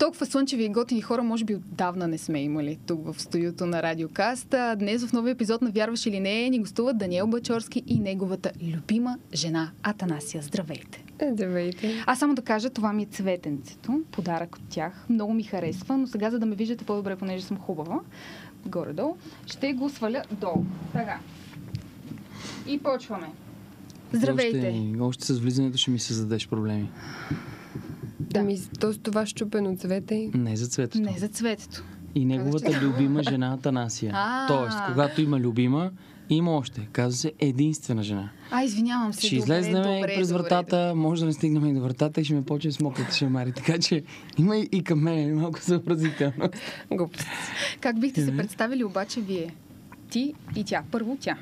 [0.00, 3.82] Толкова слънчеви и готини хора, може би отдавна не сме имали тук в студиото на
[3.82, 4.54] Радиокаст.
[4.76, 9.18] Днес в новия епизод на Вярваш или не ни гостуват Даниел Бачорски и неговата любима
[9.34, 10.42] жена Атанасия.
[10.42, 11.04] Здравейте!
[11.32, 12.04] Здравейте.
[12.06, 15.06] Аз само да кажа, това ми е цветенцето, подарък от тях.
[15.08, 18.00] Много ми харесва, но сега, за да ме виждате по-добре, понеже съм хубава,
[18.66, 20.64] горе-долу, ще го сваля долу.
[20.92, 21.18] Така.
[22.66, 23.26] И почваме.
[24.12, 24.68] Здравейте!
[24.68, 26.90] Още, още с влизането ще ми се задеш проблеми.
[28.20, 28.40] Да.
[28.40, 30.30] Ами, то с това щупено цвете.
[30.34, 31.02] Не за цветето.
[31.02, 31.84] Не за цветето.
[32.14, 34.12] И неговата любима жена Атанасия.
[34.14, 34.46] А.
[34.46, 35.90] Тоест, когато има любима,
[36.30, 36.88] има още.
[36.92, 38.30] Казва се единствена жена.
[38.50, 39.26] А, извинявам се.
[39.26, 42.24] Ще добре, излезнем добре, през добре, вратата, може да не стигнем и до вратата и
[42.24, 43.52] ще ме почне смоката шамари.
[43.52, 44.02] Така че
[44.38, 46.48] има и, и към мен малко съобразително.
[46.92, 47.26] Глупост.
[47.80, 48.36] Как бихте се Мгм.
[48.36, 49.54] представили обаче вие?
[50.10, 50.82] Ти и тя.
[50.90, 51.36] Първо тя.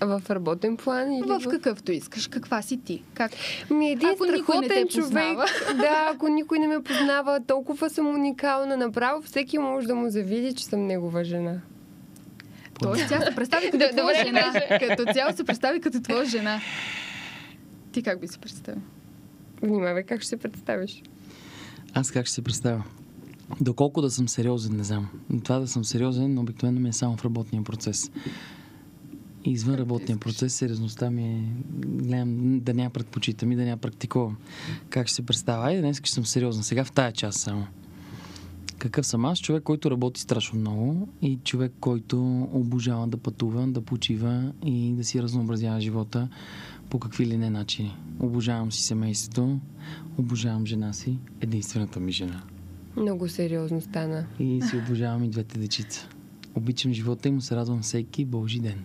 [0.00, 2.26] В работен план или В какъвто искаш.
[2.28, 3.02] Каква си ти?
[3.14, 3.32] Как?
[3.70, 5.04] Ми един Ако никой не те страхотен човек.
[5.04, 5.44] познава.
[5.76, 8.76] Да, ако никой не ме познава, толкова съм уникална.
[8.76, 11.60] Направо всеки може да му завиди, че съм негова жена.
[12.82, 14.78] Тоест тя се представи като Да, твоя добре, жена.
[14.88, 16.60] Като цяло се представи като твоя жена.
[17.92, 18.82] Ти как би се представил?
[19.62, 21.02] Внимавай как ще се представиш.
[21.94, 22.82] Аз как ще се представя?
[23.60, 25.08] Доколко да съм сериозен, не знам.
[25.44, 28.10] Това да съм сериозен, обикновено ми е само в работния процес.
[29.44, 31.42] Извън работния процес, сериозността ми е...
[31.86, 34.36] Гледам да няма предпочитам и да няма практикувам.
[34.88, 35.64] Как ще се представя?
[35.64, 36.62] Айде, днес ще съм сериозен.
[36.62, 37.66] Сега в тая част само.
[38.78, 39.38] Какъв съм аз?
[39.38, 45.04] Човек, който работи страшно много и човек, който обожава да пътува, да почива и да
[45.04, 46.28] си разнообразява живота
[46.90, 47.96] по какви ли не начини.
[48.18, 49.58] Обожавам си семейството,
[50.18, 52.42] обожавам жена си, единствената ми жена.
[52.96, 54.26] Много сериозно стана.
[54.38, 56.08] И си обожавам и двете дечица.
[56.54, 58.84] Обичам живота и му се радвам всеки Божи ден.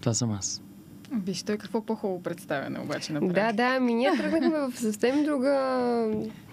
[0.00, 0.62] Това съм аз.
[1.12, 3.32] Виж, той какво по-хубаво представяне обаче направи.
[3.32, 5.52] Да, да, ами ние тръгнахме в съвсем друга...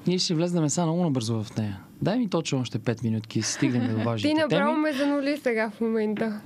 [0.08, 1.80] Ние ще влезнем сега много набързо в нея.
[2.02, 4.81] Дай ми точно още 5 минутки стигнем до Ти важните направо теми.
[4.81, 6.41] ме занули сега в момента.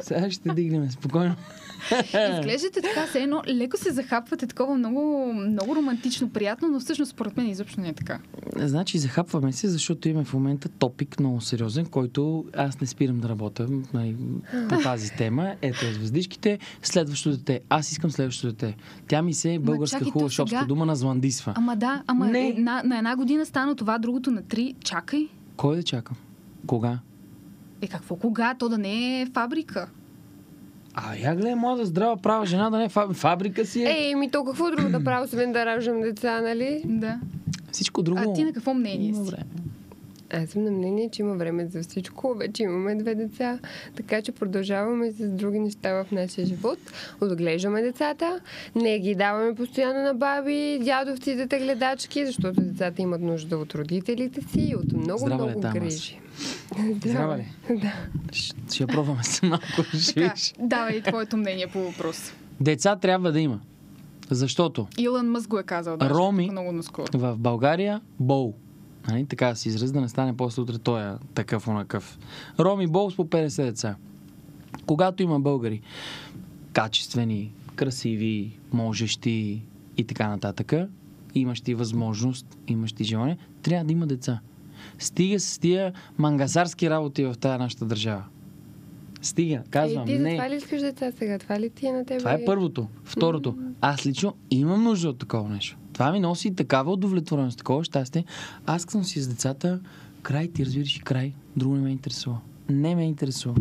[0.00, 1.34] Сега ще дигнем спокойно.
[2.38, 7.36] Изглеждате така, все едно леко се захапвате такова много, много романтично, приятно, но всъщност според
[7.36, 8.18] мен изобщо не е така.
[8.56, 13.28] Значи захапваме се, защото имаме в момента топик много сериозен, който аз не спирам да
[13.28, 14.16] работя нали,
[14.68, 15.54] по тази тема.
[15.62, 16.58] Ето е звездичките.
[16.82, 17.60] Следващо дете.
[17.68, 18.76] Аз искам следващото дете.
[19.08, 21.52] Тя ми се е българска хубава шопска дума на зландисва.
[21.56, 22.48] Ама да, ама Не.
[22.48, 24.74] една, на една година стана това, другото на три.
[24.84, 25.28] Чакай.
[25.56, 26.16] Кой да чакам?
[26.66, 26.98] Кога?
[27.80, 28.54] Е, какво кога?
[28.54, 29.88] То да не е фабрика.
[30.98, 33.12] А я гледай, млада, здрава, права жена, да не е фаб...
[33.12, 33.86] фабрика си е.
[33.88, 36.82] Ей, ми то какво друго да правя, освен да раждам деца, нали?
[36.84, 37.20] Да.
[37.72, 38.20] Всичко друго.
[38.30, 39.20] А ти на какво мнение си?
[39.20, 39.36] Добре.
[40.32, 42.34] Аз съм на мнение, че има време за всичко.
[42.34, 43.58] Вече имаме две деца,
[43.96, 46.78] така че продължаваме с други неща в нашия живот.
[47.20, 48.40] Отглеждаме децата,
[48.74, 54.40] не ги даваме постоянно на баби, дядовци, дете гледачки, защото децата имат нужда от родителите
[54.42, 56.20] си и от много, Здрава ли много там грижи.
[57.04, 57.46] Здрава ли?
[57.70, 57.92] Да.
[58.32, 59.64] Ще, ще пробваме се малко.
[60.14, 62.32] Така, давай твоето мнение по въпрос.
[62.60, 63.60] Деца трябва да има.
[64.30, 65.96] Защото Илон Мъск го е казал.
[65.96, 67.06] Даже, Роми- Много наскоро.
[67.14, 68.54] в България бол.
[69.08, 69.26] Нали?
[69.26, 72.18] Така да се изрази, да не стане после утре той е такъв онакъв.
[72.58, 73.96] Роми бол с по 50 деца.
[74.86, 75.80] Когато има българи,
[76.72, 79.62] качествени, красиви, можещи
[79.96, 80.72] и така нататък,
[81.34, 84.40] имаш ти възможност, имаш ти желание, трябва да има деца.
[84.98, 88.24] Стига с тия мангасарски работи в тази нашата държава.
[89.22, 90.34] Стига, казвам, Ей, ти за не.
[90.34, 91.38] това ли искаш деца сега?
[91.38, 92.18] Това ли ти е на тебе?
[92.18, 92.88] Това е първото.
[93.04, 93.58] Второто.
[93.80, 95.76] Аз лично имам нужда от такова нещо.
[95.96, 98.24] Това ми носи такава удовлетвореност, такова щастие.
[98.66, 99.80] Аз съм си с децата,
[100.22, 101.32] край, ти разбираш и край.
[101.56, 102.38] Друго не ме интересува.
[102.68, 103.54] Не ме интересува.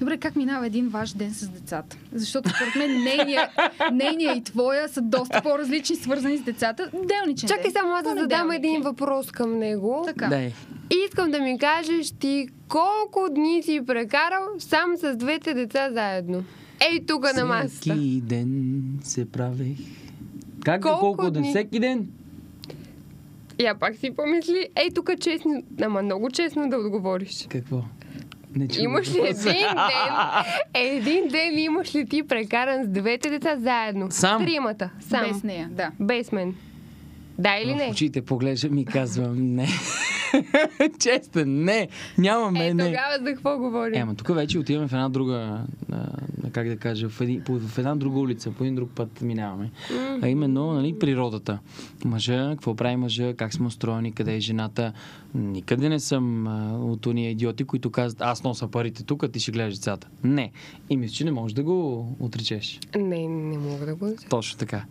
[0.00, 1.96] Добре, как минава един ваш ден с децата?
[2.12, 3.48] Защото според мен нейния,
[3.92, 6.90] нейния и твоя са доста по-различни, свързани с децата.
[6.92, 7.72] Делничен Чакай ден.
[7.72, 10.02] само аз да задам един въпрос към него.
[10.06, 10.28] Така.
[10.28, 10.46] Дай.
[10.90, 16.44] И искам да ми кажеш ти колко дни си прекарал сам с двете деца заедно.
[16.92, 17.80] Ей тук на масата.
[17.80, 19.78] Всеки ден се правех.
[20.64, 21.42] Как Колко колко, ден?
[21.42, 21.50] дни?
[21.50, 22.08] Всеки ден?
[23.58, 27.46] Я пак си помисли, ей тук честно, ама много честно да отговориш.
[27.48, 27.82] Какво?
[28.56, 29.76] Не Имаш ли един ден,
[30.74, 34.06] един ден имаш ли ти прекаран с двете деца заедно?
[34.10, 34.44] Сам?
[34.44, 35.28] Тримата, сам.
[35.28, 35.90] Без нея, да.
[36.00, 36.54] Без мен.
[37.40, 37.88] Да или В не?
[37.90, 39.68] очите поглеждам и казвам не.
[41.00, 41.88] Честен, не.
[42.18, 42.84] Нямаме, Е, не.
[42.84, 43.94] тогава за какво говорим?
[43.94, 45.60] Е, ама тук вече отиваме в една друга,
[45.92, 46.06] а,
[46.52, 49.70] как да кажа, в, един, в една друга улица, по един друг път минаваме.
[50.22, 51.58] А именно, нали, природата.
[52.04, 54.92] Мъжа, какво прави мъжа, как сме устроени, къде е жената.
[55.34, 59.40] Никъде не съм а, от уния идиоти, които казват, аз нося парите тук, а ти
[59.40, 60.08] ще гледаш децата.
[60.24, 60.50] Не.
[60.90, 62.80] И мисля, че не можеш да го отречеш.
[62.96, 64.12] Не, не мога да го...
[64.30, 64.84] Точно така.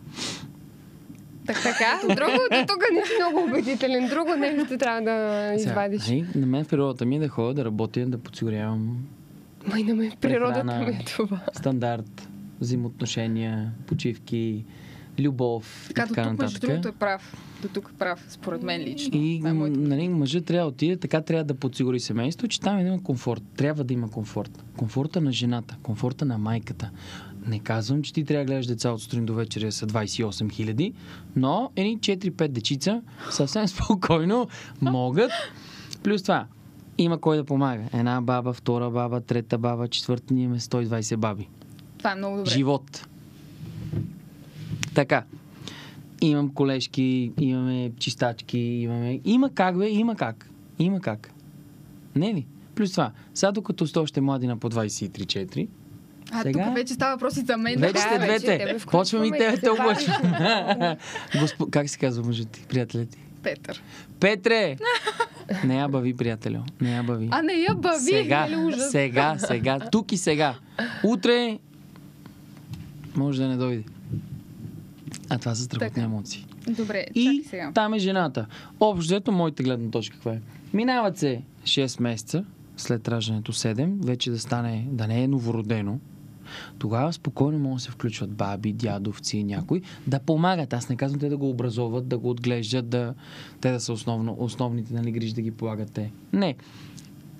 [1.54, 4.08] Така, друго до тук не си много убедителен.
[4.08, 6.02] Друго нещо трябва да извадиш.
[6.02, 8.96] Сега, нали, на мен природата ми е да ходя, да работя, да подсигурявам
[9.66, 10.86] Май на мен природата Прехрана.
[10.86, 11.40] ми е това.
[11.52, 12.28] стандарт,
[12.60, 14.64] взаимоотношения, почивки,
[15.18, 16.94] любов Така, и до така тук, между другото, нататък.
[16.96, 17.36] е прав.
[17.62, 19.10] До тук е прав, според мен лично.
[19.14, 23.02] И е нали, мъжът трябва да отиде, така трябва да подсигури семейство, че там има
[23.02, 23.42] комфорт.
[23.56, 24.64] Трябва да има комфорт.
[24.76, 26.90] Комфорта на жената, комфорта на майката.
[27.50, 30.92] Не казвам, че ти трябва да гледаш деца от сутрин до вечер са 28 хиляди,
[31.36, 34.48] но едни 4-5 дечица съвсем спокойно
[34.80, 35.30] могат.
[36.02, 36.46] Плюс това,
[36.98, 37.84] има кой да помага.
[37.92, 41.48] Една баба, втора баба, трета баба, четвърта, ние имаме 120 баби.
[41.98, 42.50] Това е много добре.
[42.50, 43.06] Живот.
[44.94, 45.24] Така.
[46.20, 49.20] Имам колежки, имаме чистачки, имаме...
[49.24, 50.50] Има как, бе, има как.
[50.78, 51.30] Има как.
[52.16, 52.46] Не ли?
[52.74, 55.68] Плюс това, сега докато сте още млади на по 23-4,
[56.32, 56.64] А, Сега?
[56.64, 57.80] тук вече става въпрос и за мен.
[57.80, 58.58] вече Да, сте двете.
[58.58, 60.16] тебе Почвам и тебе те облъчвам.
[61.40, 61.66] Госпо...
[61.70, 63.18] Как се казва мъжът ти, приятелят ти?
[63.42, 63.82] Петър.
[64.20, 64.76] Петре!
[65.64, 66.58] Не я бави, приятелю.
[66.80, 67.28] Не я бави.
[67.30, 70.54] А не я бави, сега, нали сега, сега, тук и сега.
[71.04, 71.58] Утре
[73.16, 73.84] може да не дойде.
[75.28, 76.00] А това са страхотни Така.
[76.00, 76.46] емоции.
[76.68, 77.70] Добре, И сега.
[77.74, 78.46] там е жената.
[78.80, 80.40] Общо взето, моята гледна точка каква е.
[80.74, 82.44] Минават се 6 месеца,
[82.76, 85.98] след раждането 7, вече да стане, да не е новородено.
[86.78, 90.72] Тогава спокойно могат да се включват баби, дядовци, някой, да помагат.
[90.72, 93.14] Аз не казвам те да го образоват, да го отглеждат, да,
[93.60, 96.12] те да са основно, основните нали, грижи да ги полагат те.
[96.32, 96.56] Не.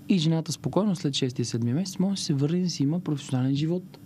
[0.09, 3.55] И жената спокойно след 6-7 месец може да се върне и да си има професионален
[3.55, 4.00] живот.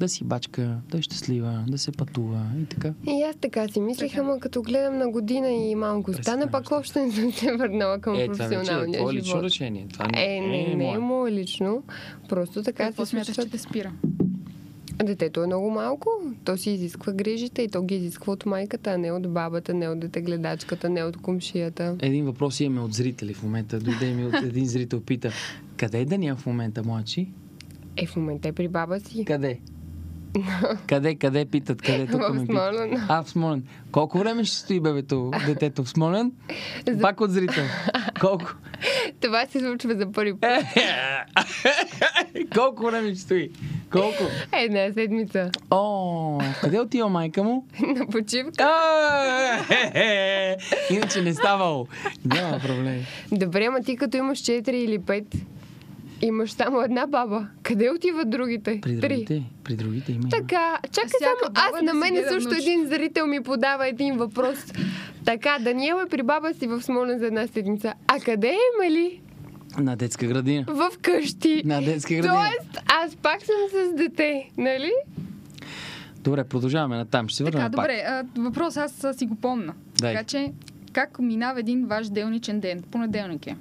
[0.00, 2.92] Да си бачка, да е щастлива, да се пътува и така.
[3.06, 7.02] И аз така си мислех, ама като гледам на година и малко стана, пак още
[7.02, 9.42] не съм се върнала към Е, това вече е професионалния твое лично живот.
[9.44, 9.86] решение.
[9.88, 11.30] Това Е, не, не е мое.
[11.32, 11.82] лично.
[12.28, 13.92] Просто така Какво се смяташ, че те спира?
[14.96, 16.10] Детето е много малко.
[16.44, 19.88] То си изисква грижите и то ги изисква от майката, а не от бабата, не
[19.88, 21.96] от детегледачката, не от комшията.
[22.00, 23.78] Един въпрос имаме от зрители в момента.
[23.78, 25.30] Дойде ми от един зрител пита,
[25.76, 27.28] къде е Даниел в момента, младши?
[27.96, 29.24] Е, в момента е при баба си.
[29.24, 29.58] Къде?
[30.86, 31.82] къде, къде питат?
[31.82, 32.46] Къде тук В?
[32.46, 33.06] Смолян.
[33.08, 33.64] А, в Смолен.
[33.92, 36.32] Колко време ще стои бебето, детето в Смолен?
[37.00, 37.64] Пак от зрител.
[38.20, 38.54] Колко?
[39.20, 40.50] Това се случва за първи път.
[42.54, 43.50] Колко време ще стои?
[43.90, 44.22] Колко?
[44.52, 47.66] Една седмица О, къде отива майка му?
[47.96, 48.68] на почивка.
[49.70, 50.56] Е, е,
[50.90, 51.86] Иначе не ставало.
[52.24, 53.04] Няма проблем.
[53.32, 55.24] Добре, ама ти като имаш 4 или 5,
[56.22, 57.46] имаш само една баба.
[57.62, 58.78] Къде отиват другите?
[58.82, 59.08] При Три.
[59.08, 60.28] другите, при другите има.
[60.30, 64.58] Така, чакай само, аз на мен също един зрител ми подава един въпрос.
[65.24, 67.94] Така, Даниел е при баба си в Смолен за една седмица.
[68.06, 69.20] А къде е Емали?
[69.78, 70.64] На детска градина.
[70.68, 71.62] В къщи.
[71.64, 72.34] На детска градина.
[72.34, 74.92] Тоест, аз пак съм с дете, нали?
[76.20, 77.28] Добре, продължаваме на там.
[77.28, 77.84] Ще се върна Така, на пак.
[77.84, 79.74] добре, а, въпрос аз си го помна.
[80.00, 80.12] Дай.
[80.12, 80.52] Така че,
[80.92, 82.82] как минава един ваш делничен ден?
[82.90, 83.56] Понеделник е.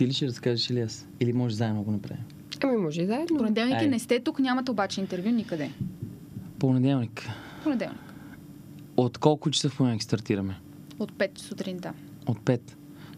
[0.00, 1.06] Ти ли ще разкажеш или аз?
[1.20, 2.24] Или може заедно го направим?
[2.62, 3.38] Ами може и заедно.
[3.38, 3.90] Понеделник е, Айде.
[3.90, 5.70] не сте тук, нямате обаче интервю никъде.
[6.58, 7.28] Понеделник.
[7.62, 7.98] Понеделник.
[8.96, 10.60] От колко часа в понеделник стартираме?
[10.98, 11.92] От 5 сутринта.
[12.26, 12.60] От 5.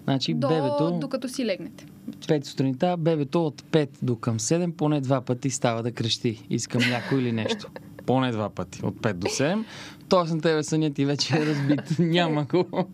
[0.05, 0.99] Значи До, бебето...
[1.01, 1.87] докато си легнете.
[2.11, 6.47] 5 сутринта, бебето от 5 до към 7 поне два пъти става да крещи.
[6.51, 7.71] Искам някой или нещо.
[8.07, 8.85] Поне два пъти.
[8.85, 9.65] От 5 до 7.
[10.13, 11.81] Тоест на тебе сънят ти вече е разбит.
[11.99, 12.89] Няма го.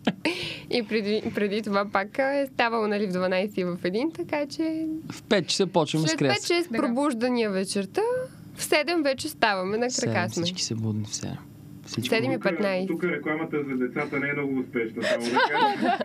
[0.71, 4.87] И преди, преди това пак е ставало нали, в 12 и в 1, така че
[5.13, 6.39] В 5 часа почваме с след крес.
[6.39, 6.83] 5-6 Така.
[6.83, 8.03] пробуждания вечерта,
[8.55, 10.43] в 7 вече ставаме на крака сме.
[10.43, 11.37] Всички се будни в 7.
[11.87, 12.15] Всички.
[12.15, 12.87] 7 и 15.
[12.87, 15.99] Тук рекламата за децата не е много успешна, само да кажа.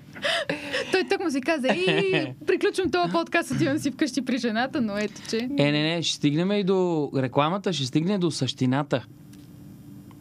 [0.92, 4.98] Той тък му си каза, и приключвам този подкаст, отивам си вкъщи при жената, но
[4.98, 5.36] ето че...
[5.58, 9.06] Е, не, не, ще стигнем и до рекламата, ще стигне до същината.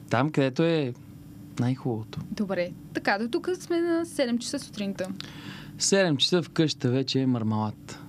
[0.09, 0.93] Там, където е
[1.59, 2.19] най-хубавото.
[2.31, 5.07] Добре, така, до тук сме на 7 часа сутринта.
[5.79, 7.99] 7 часа в къща вече е мармалат.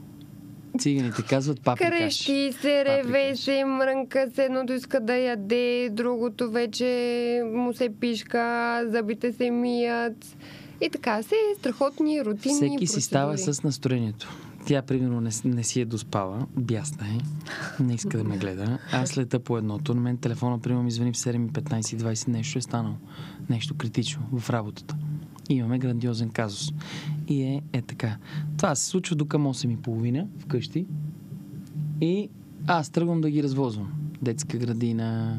[0.78, 1.98] Циганите казват паприкаш.
[1.98, 8.84] Крещи се, реве се, мрънка се, едното иска да яде, другото вече му се пишка,
[8.86, 10.36] зъбите се мият.
[10.80, 13.54] И така се страхотни рутинни Всеки си става процедури.
[13.54, 14.28] с настроението.
[14.66, 17.18] Тя, примерно, не, не си е доспала, бясна е,
[17.82, 18.78] не иска да ме гледа.
[18.92, 19.94] Аз лета по едното.
[19.94, 22.94] На мен телефона, примерно, ми звъни в 7.15 20 нещо е станало.
[23.50, 24.96] Нещо критично в работата.
[25.48, 26.72] Имаме грандиозен казус.
[27.28, 28.16] И е, е така.
[28.56, 30.86] Това се случва до към 8.30 вкъщи.
[32.00, 32.30] И
[32.66, 33.92] аз тръгвам да ги развозвам.
[34.22, 35.38] Детска градина,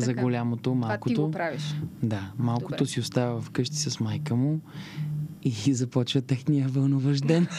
[0.00, 0.22] за Така.
[0.22, 1.22] голямото, Това ти малкото.
[1.22, 1.62] го правиш.
[2.02, 2.86] Да, малкото Добре.
[2.86, 4.60] си остава вкъщи с майка му
[5.42, 7.46] и започва техния вълнуващ ден.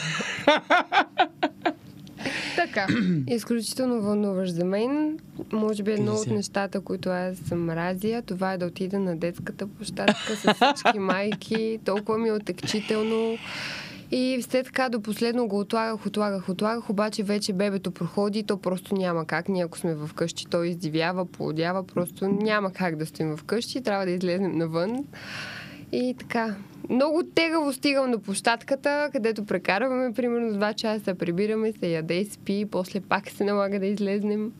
[2.56, 2.86] Така.
[3.28, 5.18] Изключително вълнуващ за мен.
[5.52, 9.66] Може би едно от нещата, които аз съм мразя, това е да отида на детската
[9.66, 11.78] площадка с всички майки.
[11.84, 13.36] Толкова ми е отекчително.
[14.14, 18.94] И все така до последно го отлагах, отлагах, отлагах, обаче вече бебето проходи, то просто
[18.94, 19.48] няма как.
[19.48, 24.10] Ние ако сме вкъщи, той издивява, плодява, просто няма как да стоим вкъщи, трябва да
[24.10, 25.04] излезем навън.
[25.92, 26.54] И така,
[26.90, 32.66] много тегаво стигам до площадката, където прекарваме примерно 2 часа, прибираме се, яде и спи,
[32.70, 34.52] после пак се налага да излезнем.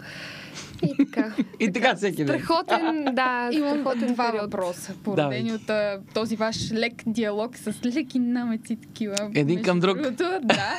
[0.83, 1.35] И така.
[1.61, 2.41] И така всеки ден.
[2.41, 4.45] Страхотен, да, Имам страхотен два период.
[4.45, 9.17] въпроса, породени от а, този ваш лек диалог с леки намеци такива.
[9.35, 9.97] Един към друг.
[10.01, 10.25] другото.
[10.43, 10.77] Да.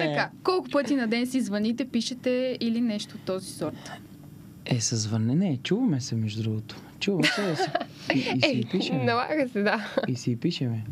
[0.00, 3.90] така, колко пъти на ден си звъните, пишете или нещо от този сорт?
[4.66, 5.34] Е, с звънне.
[5.34, 6.76] Не, чуваме се, между другото.
[7.00, 7.70] Чуваме се да си...
[8.14, 9.04] И, и си Ей, пишеме.
[9.04, 9.90] налага се, да.
[10.08, 10.84] И си пишеме.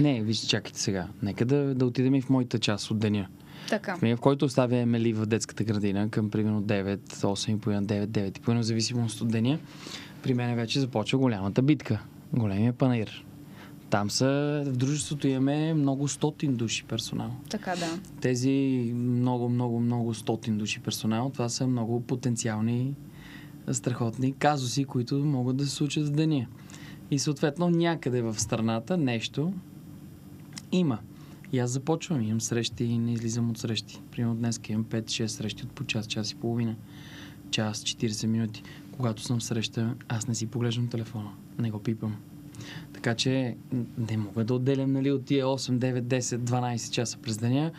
[0.00, 1.06] Не, вижте, чакайте сега.
[1.22, 3.28] Нека да, да отидем и в моята част от деня.
[3.68, 3.96] Така.
[4.02, 8.38] В който оставя Емели в детската градина към примерно 9, 8 и половина, 9, 9
[8.38, 9.58] и половина, в зависимост от деня,
[10.22, 12.02] при мен вече започва голямата битка.
[12.32, 13.24] Големия панаир.
[13.90, 17.30] Там са, в дружеството имаме много стотин души персонал.
[17.50, 17.98] Така, да.
[18.20, 22.94] Тези много, много, много стотин души персонал, това са много потенциални,
[23.72, 26.46] страхотни казуси, които могат да се случат в деня.
[27.10, 29.52] И съответно някъде в страната нещо
[30.72, 30.98] има.
[31.52, 34.00] И аз започвам, имам срещи и не излизам от срещи.
[34.12, 36.76] Примерно днес имам 5-6 срещи от по час, час и половина.
[37.50, 38.62] Час, 40 минути.
[38.96, 41.30] Когато съм в среща, аз не си поглеждам телефона.
[41.58, 42.16] Не го пипам.
[42.92, 43.56] Така че
[44.08, 47.70] не мога да отделям нали, от тия 8, 9, 10, 12 часа през деня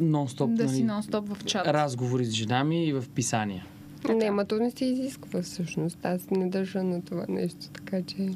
[0.00, 1.66] нон-стоп да нали, си нон-стоп в чат.
[1.66, 3.66] разговори с жена ми и в писания.
[4.14, 5.98] Не, ма то не се изисква всъщност.
[6.02, 8.30] Аз не държа на това нещо, така че...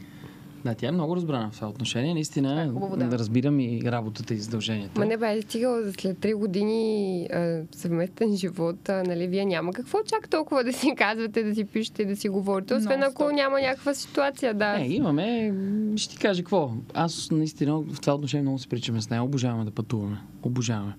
[0.64, 2.14] Да, тя е много разбрана в това отношение.
[2.14, 3.18] Наистина, Това е хубаво, да.
[3.18, 5.00] разбирам и работата и задълженията.
[5.00, 9.72] Ма не бе, стигала за след 3 години а, съвместен живот, а, нали, вие няма
[9.72, 13.60] какво чак толкова да си казвате, да си пишете, да си говорите, освен ако няма
[13.60, 14.78] някаква ситуация, да.
[14.78, 15.54] Не, имаме,
[15.96, 16.70] ще ти кажа какво.
[16.94, 19.22] Аз наистина в това отношение много се причаме с нея.
[19.22, 20.16] Обожаваме да пътуваме.
[20.42, 20.94] Обожаваме.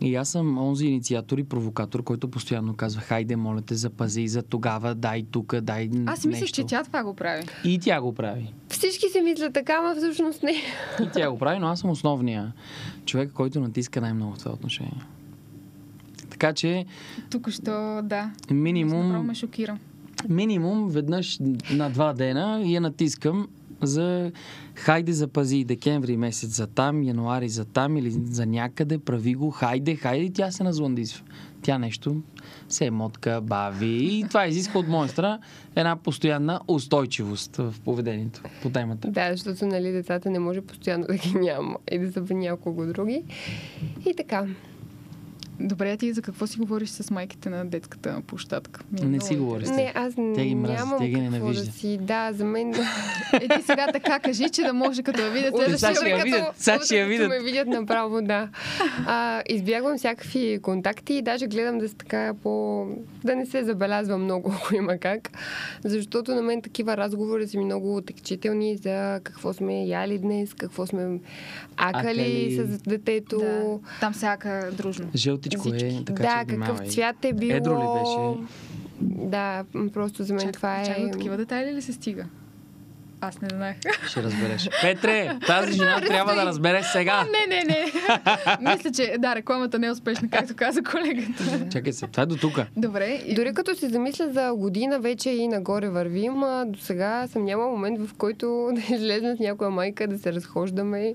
[0.00, 4.42] И аз съм онзи инициатор и провокатор, който постоянно казва, хайде, моля те, запази за
[4.42, 7.42] тогава, дай тук, дай Аз си мислех, че тя това го прави.
[7.64, 8.52] И тя го прави.
[8.68, 10.52] Всички си мислят така, ама всъщност не.
[11.02, 12.52] И тя го прави, но аз съм основния
[13.04, 15.02] човек, който натиска най-много в това отношение.
[16.30, 16.84] Така че
[17.30, 18.30] Тук що, да.
[18.50, 19.78] минимум ме шокира.
[20.28, 21.38] минимум веднъж
[21.70, 23.48] на два дена я натискам
[23.82, 24.32] за
[24.74, 29.96] хайде запази декември месец за там, януари за там или за някъде, прави го, хайде,
[29.96, 31.24] хайде тя се назландисва.
[31.62, 32.22] Тя нещо
[32.68, 35.38] се мотка, бави и това изисква от моя страна
[35.76, 39.08] една постоянна устойчивост в поведението по темата.
[39.10, 43.22] Да, защото нали, децата не може постоянно да ги няма и да са няколко други.
[44.06, 44.46] И така.
[45.60, 48.80] Добре, ти за какво си говориш с майките на детската площадка?
[48.92, 50.00] Ми е Не много си говори с интересно.
[50.00, 51.98] Не, аз Те ги мразят, нямам те ги какво да си...
[52.00, 52.74] Да, за мен...
[53.32, 56.22] Е, ти сега така кажи, че да може като я видят следващия сега ще я
[56.24, 56.54] видят.
[56.56, 57.28] Сега ще я Като видят.
[57.28, 58.48] ме видят направо, да.
[59.06, 62.86] А, избягвам всякакви контакти и даже гледам да се така по...
[63.24, 65.30] да не се забелязва много, ако има как.
[65.84, 70.86] Защото на мен такива разговори са ми много отекчителни за какво сме яли днес, какво
[70.86, 71.20] сме
[71.76, 72.56] акали, Акали.
[72.56, 73.38] с детето.
[73.38, 75.06] Да, там всяка дружно.
[75.50, 77.52] Жълтичко е, така да, че какъв цвят е било.
[77.52, 78.46] Едро ли беше?
[79.00, 80.84] Да, просто за мен Чакай, това е...
[80.86, 82.24] чакай, до такива детайли ли се стига?
[83.24, 83.76] Аз не знаех.
[84.06, 84.68] Ще разбереш.
[84.82, 87.24] Петре, тази жена трябва да разбере сега.
[87.24, 87.84] не, не, не.
[88.70, 91.68] Мисля, че да, рекламата не е успешна, както каза колегата.
[91.68, 92.60] Чакай се, това е до тук.
[92.76, 93.20] Добре.
[93.26, 97.44] и- Дори като си замисля за година вече и нагоре вървим, а до сега съм
[97.44, 101.14] нямал момент, в който да излезем с някоя майка, да се разхождаме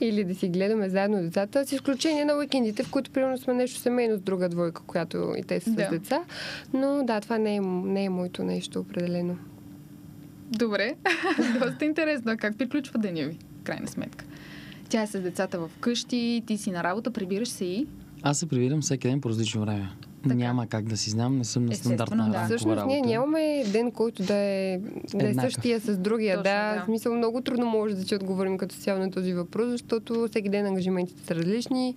[0.00, 3.80] или да си гледаме заедно децата, с изключение на уикендите, в които примерно сме нещо
[3.80, 5.86] семейно с друга двойка, която и те са Да.
[5.86, 6.20] с деца.
[6.72, 9.36] Но да, това не е, не е моето нещо определено.
[10.50, 10.94] Добре.
[11.60, 12.36] Доста интересно.
[12.38, 14.24] Как приключва деня ви, крайна сметка?
[14.88, 17.86] Тя е с децата в къщи, ти си на работа, прибираш се и...
[18.22, 19.90] Аз се прибирам всеки ден по различно време.
[20.22, 20.34] Така.
[20.34, 22.44] Няма как да си знам, не съм на стандартна да.
[22.44, 22.86] Всъщност работа.
[22.86, 24.80] ние нямаме ден, който да е,
[25.14, 26.36] да е същия с другия.
[26.36, 26.82] Точно, да, да.
[26.82, 30.48] в смисъл много трудно може да си отговорим като цяло на този въпрос, защото всеки
[30.48, 31.94] ден ангажиментите са различни,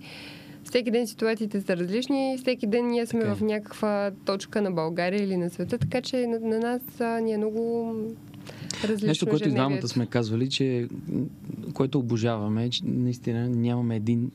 [0.64, 3.34] всеки ден ситуациите са различни, всеки ден ние сме Така е.
[3.34, 7.32] в някаква точка на България или на света, така че на, на нас а, ни
[7.32, 7.94] е много
[8.84, 10.88] различно Нещо, което и двамата сме казвали, че
[11.74, 14.30] което обожаваме, е, че наистина нямаме един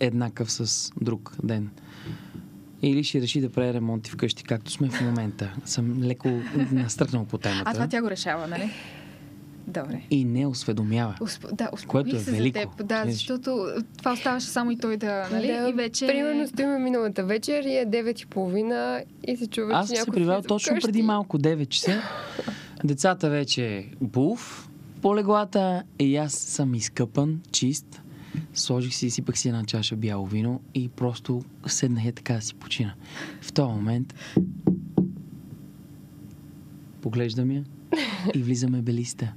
[0.00, 1.70] еднакъв с друг ден.
[2.82, 5.52] Или ще реши да прави ремонти вкъщи, както сме в момента.
[5.64, 6.28] Съм леко
[6.72, 7.62] настръкнал по темата.
[7.66, 8.70] А това тя го решава, нали?
[9.66, 10.02] Добре.
[10.10, 11.14] и не осведомява.
[11.20, 11.46] Усп...
[11.56, 12.86] Да, Което е се велико, за теб.
[12.86, 13.14] Да, виж.
[13.14, 13.66] защото
[13.98, 15.46] това оставаше само и той да, нали?
[15.46, 16.06] Да, и вече...
[16.06, 20.14] Примерно стоиме миналата вечер и е 9.30 и се чува, Аз че съм се някой
[20.14, 20.86] привел точно вкъщи.
[20.86, 22.02] преди малко 9 часа.
[22.84, 24.68] Децата вече буф
[25.02, 28.02] по леглата и аз съм изкъпан, чист.
[28.54, 32.94] Сложих си, сипах си една чаша бяло вино и просто седнах така да си почина.
[33.40, 34.14] В този момент
[37.00, 37.64] поглеждам я
[38.34, 39.32] и влизаме белиста.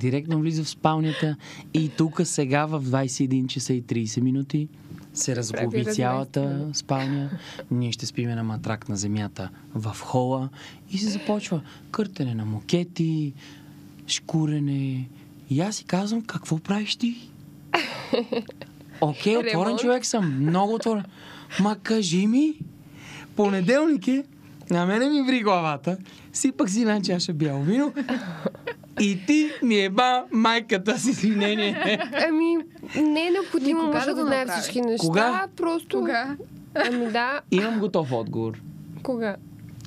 [0.00, 1.36] Директно влиза в спалнята
[1.74, 4.68] и тук сега в 21 часа и 30 минути
[5.14, 7.30] се разглоби цялата спалня.
[7.70, 10.48] Ние ще спиме на матрак на земята в хола
[10.90, 13.32] и се започва къртене на мокети,
[14.06, 15.08] шкурене.
[15.50, 17.30] И аз си казвам, какво правиш ти?
[19.00, 19.80] Окей, отворен Ремонт.
[19.80, 21.04] човек съм, много отворен.
[21.60, 22.54] Ма кажи ми,
[23.36, 24.24] понеделник е,
[24.70, 25.96] на мене ми ври главата,
[26.32, 27.92] сипах си една чаша бяло вино
[29.00, 31.98] и ти ми еба майката с извинение.
[32.28, 32.56] Ами,
[32.96, 35.06] не е необходимо може да да знае всички неща.
[35.06, 35.46] Кога?
[35.56, 35.98] Просто...
[35.98, 36.36] Кога?
[36.74, 38.52] Ами да, Имам готов отговор.
[39.02, 39.36] кога?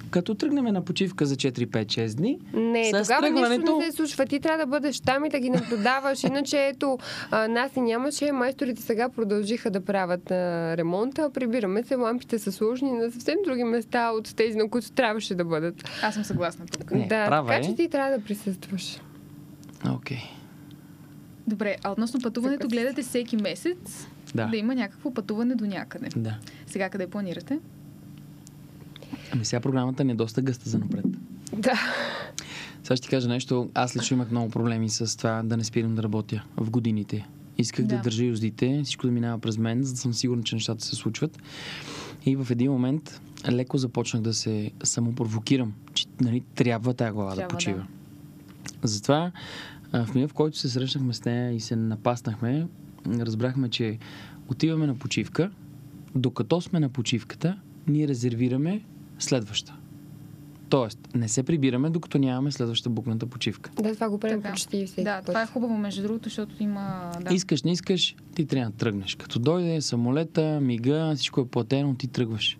[0.10, 4.26] Като тръгнем на почивка за 4-5-6 дни, Не, тогава нищо тръгването- не се случва.
[4.26, 6.24] Ти трябва да бъдеш там и да ги наблюдаваш.
[6.24, 6.98] Иначе, ето,
[7.32, 8.32] а, нас и нямаше.
[8.32, 10.36] Майсторите сега продължиха да правят а,
[10.78, 11.30] ремонта.
[11.30, 15.46] Прибираме се, лампите са сложни на съвсем други места от тези, на които трябваше да
[15.46, 15.90] бъдат.
[16.04, 16.92] Аз съм съгласна тук.
[16.92, 17.64] Не, да, права така е.
[17.64, 19.00] че ти трябва да присъстваш.
[19.88, 20.20] окей.
[21.48, 22.76] Добре, а относно пътуването, Съгласна.
[22.76, 24.46] гледате всеки месец Да.
[24.46, 26.08] да има някакво пътуване до някъде.
[26.16, 26.38] Да.
[26.68, 27.60] Сега къде планирате?
[29.31, 31.05] Ами сега програмата ни е доста гъста за напред.
[31.53, 31.79] Да.
[32.84, 33.69] Сега ще ти кажа нещо.
[33.74, 37.27] Аз лично имах много проблеми с това да не спирам да работя в годините.
[37.57, 38.01] Исках да, Да.
[38.01, 41.39] държа юздите, всичко да минава през мен, за да съм сигурен, че нещата се случват.
[42.25, 47.48] И в един момент леко започнах да се самопровокирам, че нали, трябва тая глава Трябва,
[47.50, 47.88] да почива.
[48.84, 49.31] Затова
[49.91, 52.67] а, в мига, в който се срещнахме с нея и се напаснахме,
[53.07, 53.98] разбрахме, че
[54.50, 55.51] отиваме на почивка.
[56.15, 58.81] Докато сме на почивката, ние резервираме
[59.20, 59.74] следваща.
[60.70, 63.72] Тоест, не се прибираме, докато нямаме следваща букната почивка.
[63.82, 64.54] Да, това го правим Така.
[64.54, 65.26] почти всеки да, път.
[65.26, 67.12] това е хубаво, между другото, защото има...
[67.22, 67.34] Да.
[67.34, 69.16] Искаш, не искаш, ти трябва да тръгнеш.
[69.16, 72.58] Като дойде самолета, мига, всичко е платено, ти тръгваш.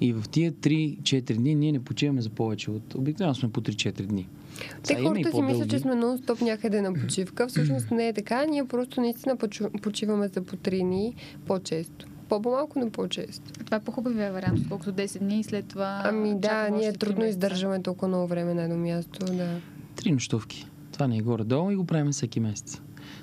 [0.00, 2.94] И в тия 3-4 дни ние не почиваме за повече от...
[2.94, 4.28] Обикновено сме по 3-4 дни.
[4.58, 7.48] Те Сега хората си мислят, че сме нон-стоп някъде на почивка.
[7.48, 8.44] Всъщност не е така.
[8.44, 9.36] Ние просто наистина
[9.82, 11.14] почиваме за по три дни
[11.46, 12.06] по-често.
[12.28, 13.52] По-малко, но по-често.
[13.64, 16.02] Това е по-хубавия вариант, отколкото 10 дни и след това...
[16.04, 17.30] Ами да, ние трудно месеца.
[17.30, 19.26] издържаме толкова много време на едно място.
[19.32, 19.60] Да.
[19.96, 20.66] Три нощувки.
[20.92, 22.80] Това ни е горе-долу и го правим всеки месец.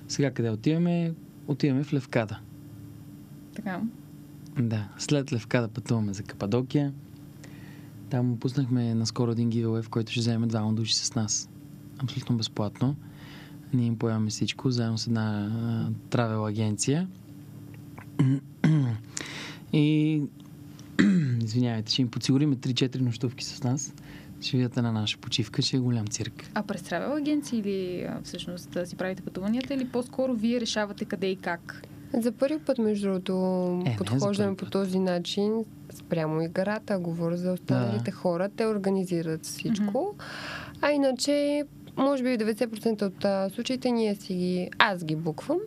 [0.08, 1.14] Сега къде отиваме?
[1.48, 2.40] Отиваме в Левкада.
[3.56, 3.82] Така.
[4.60, 6.94] Да, след Левкада пътуваме за Кападокия.
[8.10, 11.50] Там пуснахме наскоро един giveaway, в който ще вземем двама души с нас.
[11.98, 12.96] Абсолютно безплатно.
[13.74, 17.08] Ние им поемаме всичко, заедно с една а, травел агенция.
[19.74, 20.22] И
[21.44, 23.94] извинявайте, ще им подсигурим 3-4 нощувки с нас.
[24.42, 26.50] Ще видят на наша почивка, че е голям цирк.
[26.54, 31.28] А през travel агенции или всъщност да си правите пътуванията или по-скоро вие решавате къде
[31.28, 31.82] и как?
[32.14, 33.34] За първи път, между другото,
[33.86, 37.00] Е, подхождаме по този начин спрямо играта.
[37.00, 38.18] Говоря за останалите Да.
[38.18, 38.50] хора.
[38.56, 40.16] Те организират всичко.
[40.82, 41.64] А иначе,
[41.98, 44.70] може би в 90% от а, случаите ние си ги...
[44.78, 45.58] Аз ги буквам.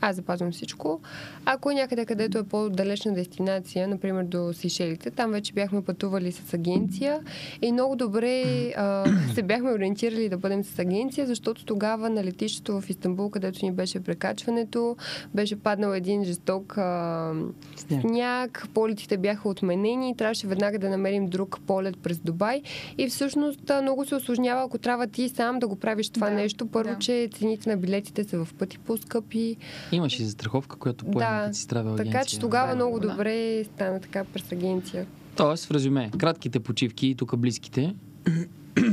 [0.00, 1.00] Аз запазвам всичко.
[1.44, 6.54] Ако е някъде, където е по-далечна дестинация, например до Сишелите, там вече бяхме пътували с
[6.54, 7.20] агенция
[7.62, 8.42] и много добре
[8.76, 13.64] а, се бяхме ориентирали да бъдем с агенция, защото тогава на летището в Истанбул, където
[13.64, 14.96] ни беше прекачването,
[15.34, 17.32] беше паднал един жесток а,
[17.76, 18.00] Сняг.
[18.00, 22.62] сняг, полетите бяха отменени и трябваше веднага да намерим друг полет през Дубай.
[22.98, 26.34] И всъщност а, много се осложнява, ако трябва ти сам да го правиш това Да,
[26.34, 26.66] нещо.
[26.66, 26.98] Първо, да.
[26.98, 29.56] че цените на билетите са в пъти по-скъпи.
[29.92, 32.12] Имаш и застраховка, която поема Да, си страва агенция.
[32.12, 33.08] Така че тогава Да, много да.
[33.08, 35.06] добре стана така през агенция.
[35.36, 37.94] Тоест, в резюме, кратките почивки, тук близките.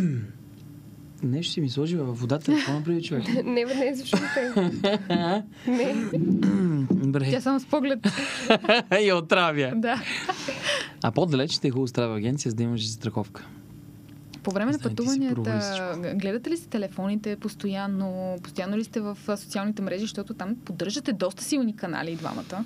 [1.23, 3.23] Нещо си ми сложи във водата, какво направи човек?
[3.45, 4.73] не, бе, не, слушайте.
[5.67, 5.95] не.
[6.91, 7.31] Добре.
[7.31, 7.99] Тя само с поглед.
[9.01, 9.73] и отравя.
[9.75, 10.01] да.
[11.03, 13.45] А по-далеч ще е хубаво страва агенция, за да имаш и застраховка.
[14.47, 15.59] По време на пътуванията,
[16.15, 18.35] гледате ли си телефоните постоянно?
[18.43, 22.63] Постоянно ли сте в социалните мрежи, защото там поддържате доста силни канали и двамата?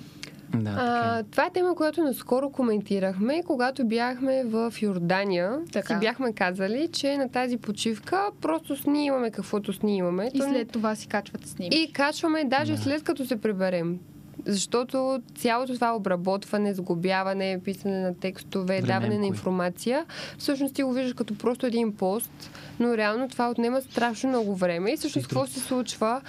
[0.54, 1.22] Да, така А, е.
[1.22, 5.58] това е тема, която наскоро коментирахме, когато бяхме в Йордания.
[5.72, 5.94] Така.
[5.94, 10.30] Си бяхме казали, че на тази почивка просто снимаме каквото снимаме.
[10.34, 11.78] И То след това си качвате снимки.
[11.78, 12.78] И качваме даже Да.
[12.78, 13.98] след като се приберем.
[14.46, 19.28] Защото цялото това обработване, сглобяване, писане на текстове, Временко даване на е.
[19.28, 20.04] информация,
[20.38, 22.50] всъщност ти го виждаш като просто един пост,
[22.80, 24.92] но реално това отнема страшно много време.
[24.92, 26.20] И всъщност какво се случва?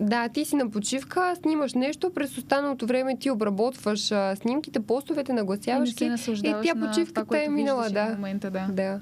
[0.00, 5.32] Да, ти си на почивка, снимаш нещо, през останалото време ти обработваш а, снимките, постовете,
[5.32, 8.08] нагласяваш ги и тя на почивката това, е минала, да.
[8.08, 8.66] Момента, да.
[8.70, 9.00] Да.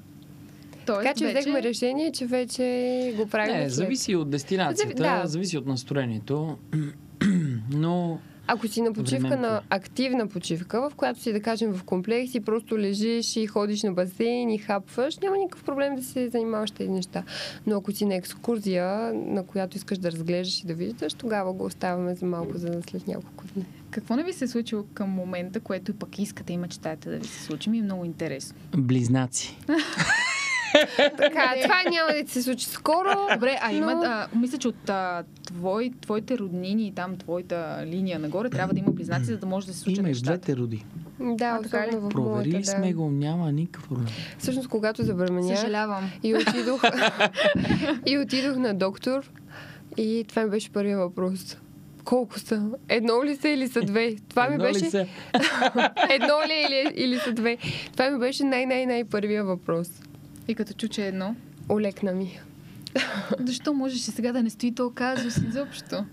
[0.86, 1.38] Тоест, Така че вече...
[1.38, 3.56] взехме решение, че вече го правим.
[3.56, 3.72] Не, след.
[3.72, 5.22] зависи от дестинацията, да.
[5.24, 6.58] зависи от настроението.
[7.70, 9.46] Но Ако си на почивка, Временко.
[9.46, 13.82] на активна почивка, в която си, да кажем, в комплекс и просто лежиш и ходиш
[13.82, 17.22] на басейн и хапваш, няма никакъв проблем да се занимаваш тези неща.
[17.66, 21.64] Но ако си на екскурзия, на която искаш да разглеждаш и да виждаш, тогава го
[21.64, 23.64] оставяме за малко, за след няколко дни.
[23.90, 27.18] Какво не ви се е случило към момента, което и пък искате и мечтаете да
[27.18, 27.70] ви се случи?
[27.70, 28.56] Ми е много интересно.
[28.76, 29.56] близнаци.
[31.16, 33.08] Така, това няма да се случи скоро.
[33.34, 37.84] Добре, а има, Но- а, мисля, че от а, твой, твоите роднини и там твоята
[37.86, 40.56] линия нагоре трябва да има близнаци, за да може да се случат Има и двете
[40.56, 40.84] роди.
[41.20, 41.88] Да, А, така ли?
[41.88, 42.78] особено в Проверили моята, да.
[42.78, 44.06] сме го, няма никакъв проблем.
[44.38, 46.10] Всъщност, когато забременях, Съжалявам.
[46.22, 46.82] И отидох,
[48.06, 49.30] и отидох на доктор
[49.96, 51.56] и това ми беше първият въпрос.
[52.04, 52.68] Колко са?
[52.88, 54.16] Едно ли са или са две?
[54.28, 54.90] Това ми Едно ли беше...
[54.90, 54.98] са?
[56.10, 57.56] Едно ли е или, или са две?
[57.92, 59.88] Това ми беше най-най-най първия въпрос.
[60.48, 61.36] И като чу, че е едно.
[61.70, 62.40] Олекна ми.
[63.46, 66.04] Защо можеш и сега да не стои то казус изобщо?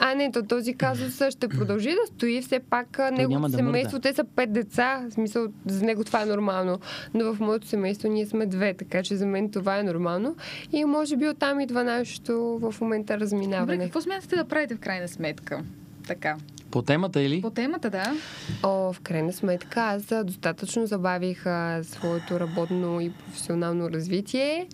[0.00, 2.42] А, не, то този казус ще продължи да стои.
[2.42, 4.08] Все пак неговото да семейство, мърда.
[4.08, 5.06] те са пет деца.
[5.10, 6.78] В смисъл, за него това е нормално.
[7.14, 10.36] Но в моето семейство ние сме две, така че за мен това е нормално.
[10.72, 13.84] И може би оттам идва нашето в момента Добре, разминаване.
[13.84, 15.64] какво смятате да правите в крайна сметка?
[16.06, 16.36] Така.
[16.76, 17.40] По темата или?
[17.40, 18.14] По темата, да.
[18.62, 24.68] О, в крайна сметка, аз достатъчно забавих а, своето работно и професионално развитие,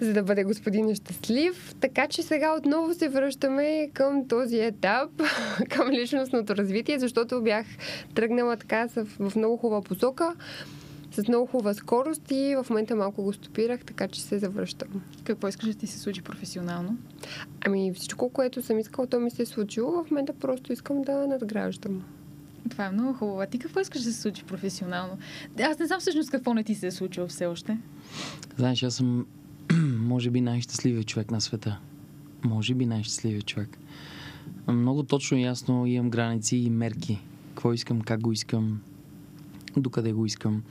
[0.00, 1.74] за да бъде господин щастлив.
[1.80, 5.10] Така че сега отново се връщаме към този етап,
[5.70, 7.66] към личностното развитие, защото бях
[8.14, 10.34] тръгнала така в много хубава посока,
[11.14, 15.02] с много хубава скорост и в момента малко го стопирах, така че се завръщам.
[15.24, 16.96] Какво искаш да ти се случи професионално?
[17.66, 20.04] Ами всичко, което съм искала, то ми се е случило.
[20.04, 22.02] В момента просто искам да надграждам.
[22.70, 23.40] Това е много хубаво.
[23.40, 25.18] А ти какво искаш да се случи професионално?
[25.60, 27.78] Аз не знам всъщност какво не ти се е случило все още.
[28.56, 29.26] Знаеш, аз съм
[29.98, 31.78] може би най-щастливият човек на света.
[32.44, 33.78] Може би най-щастливият човек.
[34.68, 37.20] Много точно и ясно имам граници и мерки.
[37.48, 38.80] Какво искам, как го искам,
[39.80, 40.62] докъде го искам.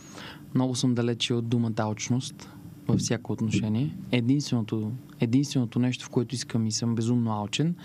[0.55, 2.49] Много съм далече от думата алчност
[2.87, 3.95] във всяко отношение.
[4.11, 7.75] Единственото, единственото нещо, в което искам и съм безумно алчен,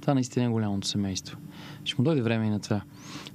[0.00, 1.38] това наистина е голямото семейство.
[1.84, 2.82] Ще му дойде време и на това.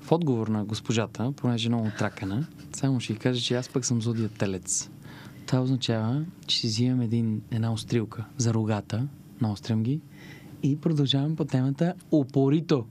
[0.02, 3.86] В отговор на госпожата, понеже е много тракана, само ще й кажа, че аз пък
[3.86, 4.90] съм зодия телец.
[5.46, 9.08] Това означава, че си взимам един, една острилка за рогата,
[9.42, 10.02] наострям ги
[10.64, 12.86] и продължавам по темата упорито.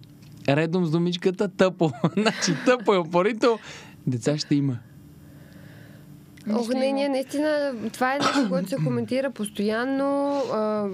[0.49, 1.91] Редом с думичката тъпо.
[2.17, 3.59] значи тъпо и упорито.
[4.07, 4.79] Деца ще има.
[6.53, 10.43] Ох, не, ние наистина, това е нещо, което се коментира постоянно.
[10.53, 10.89] А,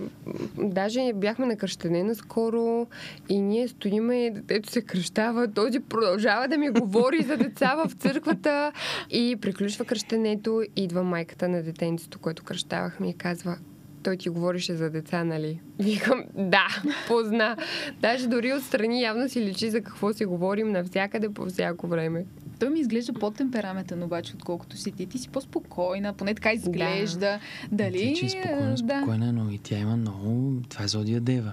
[0.58, 2.86] даже бяхме на кръщене наскоро
[3.28, 8.72] и ние стоиме, детето се кръщава, този продължава да ми говори за деца в църквата
[9.10, 13.58] и приключва кръщенето, идва майката на детенцето, което кръщавахме и казва,
[14.02, 15.60] той ти говорише за деца, нали?
[15.78, 16.66] Викам, да,
[17.08, 17.56] позна.
[18.00, 22.24] Даже дори отстрани явно си личи за какво си говорим навсякъде по всяко време.
[22.64, 25.06] Той ми изглежда по-темпераментен, обаче, отколкото си ти.
[25.06, 27.38] Ти си по-спокойна, поне така изглежда.
[27.72, 28.14] Дали?
[28.14, 28.76] Тя, че е спокойна, Да.
[28.76, 30.60] спокойна, но и тя има много...
[30.68, 31.52] Това е Зодия Дева.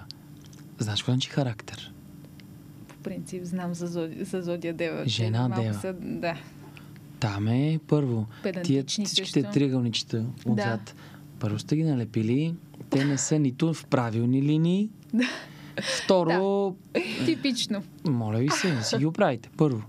[0.78, 1.92] Знаеш какво значи характер?
[2.88, 5.02] По принцип, знам за, Зоди, за Зодия Дева.
[5.02, 5.74] Те Жена малко Дева.
[5.74, 6.34] Са, да.
[7.20, 8.26] Там е първо.
[8.64, 9.52] Тия всичките също.
[9.52, 10.94] триъгълничета отзад.
[11.38, 12.54] Първо сте ги налепили.
[12.90, 14.90] Те не са нито в правилни линии.
[16.04, 16.76] Второ,
[17.26, 17.82] Типично.
[18.04, 19.50] моля ви се, да си ги оправите.
[19.56, 19.82] Първо,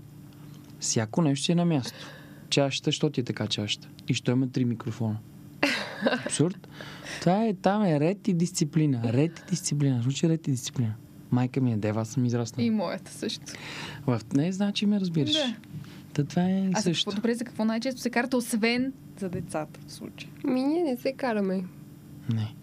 [0.84, 1.98] всяко нещо си е на място.
[2.48, 3.88] Чашата, що ти е така чашата?
[4.08, 5.16] И що има три микрофона?
[6.26, 6.68] Абсурд.
[7.20, 9.12] Това е, там е ред и дисциплина.
[9.12, 10.02] Ред и дисциплина.
[10.02, 10.94] Звучи ред и дисциплина.
[11.30, 12.66] Майка ми е дева, аз съм израснал.
[12.66, 13.42] И моята също.
[14.06, 14.20] В...
[14.34, 15.32] Не, значи ме разбираш.
[15.32, 15.54] Да.
[16.12, 17.04] Та това е А също.
[17.04, 20.30] какво, добре, за какво най-често се карате, освен за децата в случая?
[20.44, 21.64] Ми, ние не се караме.
[22.34, 22.54] Не.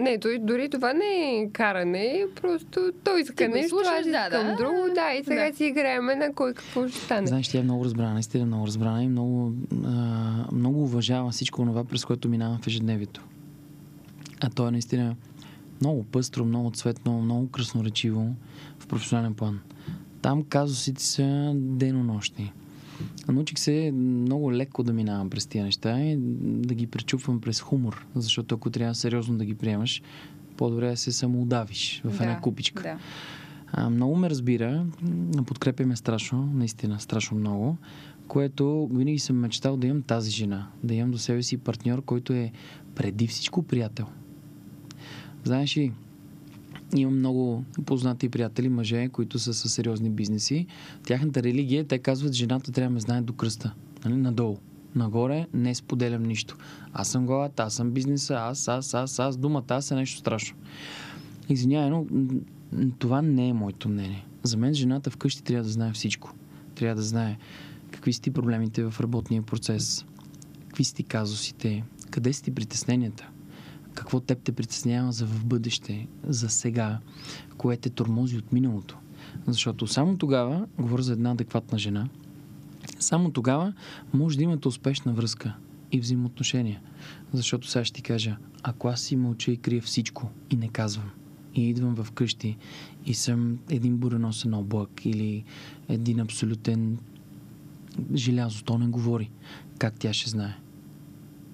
[0.00, 4.56] Не, той, дори това не е каране, просто той иска нещо, аз да, искам да.
[4.56, 5.56] друго, да, и сега Да.
[5.56, 7.26] си играеме на кой какво ще стане.
[7.26, 9.52] Знаеш, тя е много разбрана, наистина е много разбрана и много,
[9.84, 9.90] а,
[10.52, 13.24] много уважава всичко това, през което минавам в ежедневието.
[14.40, 15.16] А то е наистина
[15.80, 18.34] много пъстро, много цветно, много красноречиво
[18.78, 19.60] в професионален план.
[20.22, 22.52] Там казусите са денонощни.
[23.28, 28.06] Научих се много леко да минавам през тия неща и да ги пречупвам през хумор,
[28.14, 30.02] защото ако трябва сериозно да ги приемаш,
[30.56, 32.82] по-добре да се самоудавиш в една да, купичка.
[32.82, 32.98] Да.
[33.72, 37.76] А, много ме разбира, м, подкрепя ме страшно, наистина страшно много,
[38.28, 42.32] което винаги съм мечтал да имам тази жена, да имам до себе си партньор, който
[42.32, 42.52] е
[42.94, 44.06] преди всичко приятел.
[45.44, 45.92] Знаеш ли,
[46.94, 50.66] имам много познати приятели, мъже, които са със сериозни бизнеси.
[51.06, 53.74] Тяхната религия, те казват, жената трябва да ме знае до кръста.
[54.04, 54.16] Нали?
[54.16, 54.56] Надолу.
[54.94, 56.56] Нагоре не споделям нищо.
[56.92, 60.56] Аз съм главата, аз съм бизнеса, аз, аз, аз, аз, думата, аз е нещо страшно.
[61.48, 62.06] Извинявай, но
[62.98, 64.26] това не е моето мнение.
[64.42, 66.34] За мен жената вкъщи трябва да знае всичко.
[66.74, 67.36] Трябва да знае
[67.90, 70.04] какви са ти проблемите в работния процес,
[70.68, 73.28] какви са ти казусите, къде са ти притесненията,
[73.96, 76.98] какво теб те притеснява за в бъдеще, за сега,
[77.56, 78.98] кое те тормози от миналото.
[79.46, 82.08] Защото само тогава, говоря за една адекватна жена,
[82.98, 83.72] само тогава
[84.14, 85.56] може да имате успешна връзка
[85.92, 86.80] и взаимоотношения.
[87.32, 91.10] Защото сега ще ти кажа, ако аз си мълча и крия всичко и не казвам,
[91.54, 92.56] и идвам в къщи
[93.06, 95.44] и съм един буреносен облак или
[95.88, 96.98] един абсолютен
[98.14, 99.30] желязо, то не говори.
[99.78, 100.56] Как тя ще знае?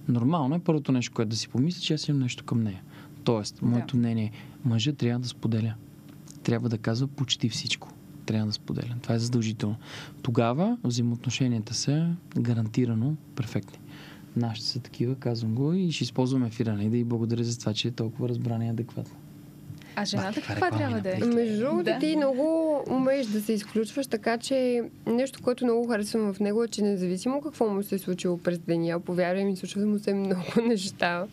[0.08, 2.82] Нормално е първото нещо, което да си помисли, че аз имам нещо към нея.
[3.24, 3.66] Тоест, Да.
[3.66, 5.74] моето мнение е, мъжът трябва да споделя.
[6.42, 7.88] Трябва да казва почти всичко.
[8.26, 8.94] Трябва да споделя.
[9.02, 9.76] Това е задължително.
[10.22, 13.78] Тогава взаимоотношенията са гарантирано перфектни.
[14.36, 17.74] Нашите са такива, казвам го и ще използвам ефира нали, да и благодаря за това,
[17.74, 19.14] че е толкова разбрана и адекватна.
[19.96, 21.28] А жената каква каква реклама трябва да е?
[21.28, 21.98] Между другото, Да.
[21.98, 22.44] ти много
[22.90, 27.40] умееш да се изключваш, така че нещо, което много харесвам в него е, че независимо
[27.42, 31.24] какво му се е случило през деня, повярвай ми, случват му се много неща,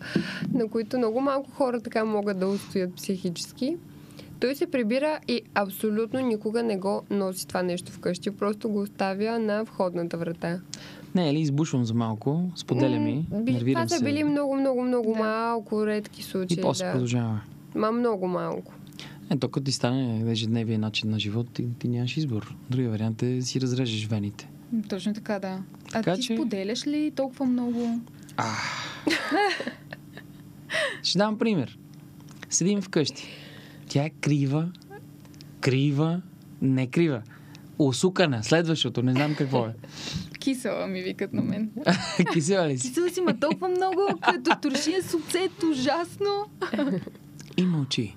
[0.54, 3.78] на които много малко хора така могат да устоят психически.
[4.40, 9.40] Той се прибира и абсолютно никога не го носи това нещо вкъщи, просто го оставя
[9.40, 10.60] на входната врата.
[11.16, 13.26] Не, или избушвам за малко, споделя ми,
[13.68, 15.20] Това са били много, много, много Да.
[15.20, 16.62] малко редки И случаи.
[16.62, 16.92] после да.
[16.92, 17.40] продължава.
[17.76, 18.74] Ма много малко.
[19.30, 22.56] Е, то като ти стане ежедневия начин на живот, ти, ти нямаш избор.
[22.70, 24.50] Другия вариант е да си разрежеш вените.
[24.90, 25.48] Точно така, да.
[25.48, 28.00] А Така ти че- споделяш ли толкова много?
[31.04, 31.80] Ще дам пример.
[32.50, 33.28] Седим вкъщи.
[33.88, 34.72] Тя е крива,
[35.62, 36.22] крива,
[36.62, 37.22] не крива.
[37.80, 39.74] Усукана, следващото, не знам какво е.
[40.40, 41.72] Кисела ми викат на мен.
[42.34, 42.88] Кисела ли си?
[42.88, 46.46] Кисела си ма толкова много, като туршия с оцет, ужасно.
[47.60, 48.16] И мълчи.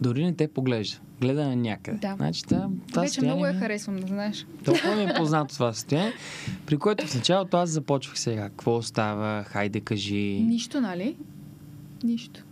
[0.00, 0.98] Дори не те поглежда.
[1.20, 1.98] Гледа на някъде.
[1.98, 2.14] Да.
[2.16, 4.46] Значи, това, това Вече много я харесвам, да знаеш.
[4.64, 6.12] Толкова ми е познато това състояние,
[6.66, 8.42] при което в началото аз започвах сега.
[8.42, 9.44] Какво става?
[9.44, 10.40] Хайде, кажи.
[10.46, 11.16] Нищо, нали?
[12.04, 12.44] Нищо.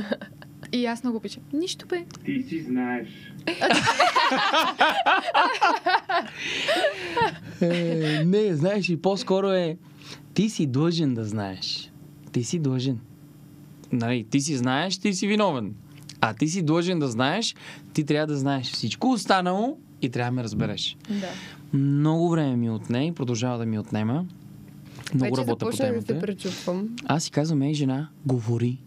[0.72, 1.42] И аз много обичам.
[1.52, 2.04] Нищо бе.
[2.24, 3.08] Ти си знаеш.
[7.62, 9.76] Е, не, знаеш, и по-скоро е
[10.34, 11.92] ти си длъжен да знаеш.
[12.32, 12.98] Ти си длъжен.
[13.92, 15.74] Нали, ти си знаеш, ти си виновен.
[16.20, 17.54] А ти си длъжен да знаеш,
[17.92, 20.96] ти трябва да знаеш всичко останало и трябва да ме разбереш.
[21.08, 21.28] Да.
[21.78, 24.24] Много време ми отне и продължава да ми отнема.
[25.14, 26.26] Много Вече работа по започнах да се темата.
[26.26, 26.96] пречупвам.
[27.06, 28.78] Аз си казвам, ей жена, говори.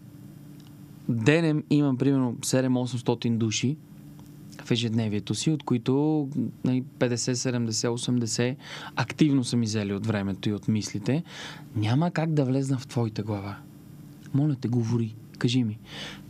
[1.08, 3.76] Денем имам примерно 7-800 души
[4.64, 6.28] в ежедневието си, от които
[6.64, 8.56] нали, 50, 70, 80
[8.96, 11.22] активно са ми взели от времето и от мислите.
[11.76, 13.56] Няма как да влезна в твоята глава.
[14.34, 15.14] Моля те, говори.
[15.38, 15.78] Кажи ми.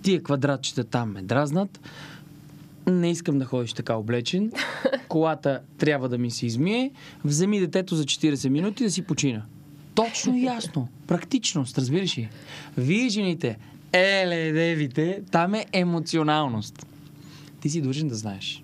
[0.03, 1.81] Тия квадратчета там ме дразнат.
[2.87, 4.53] Не искам да ходиш така облечен.
[5.09, 6.91] Колата трябва да ми се измие.
[7.25, 9.43] Вземи детето за 40 минути да си почина.
[9.95, 10.89] Точно и ясно.
[11.07, 12.29] Практичност, разбираш ли?
[12.79, 13.59] Вие, жените,
[13.93, 16.87] еле, девите, там е емоционалност.
[17.61, 18.63] Ти си длъжен да знаеш.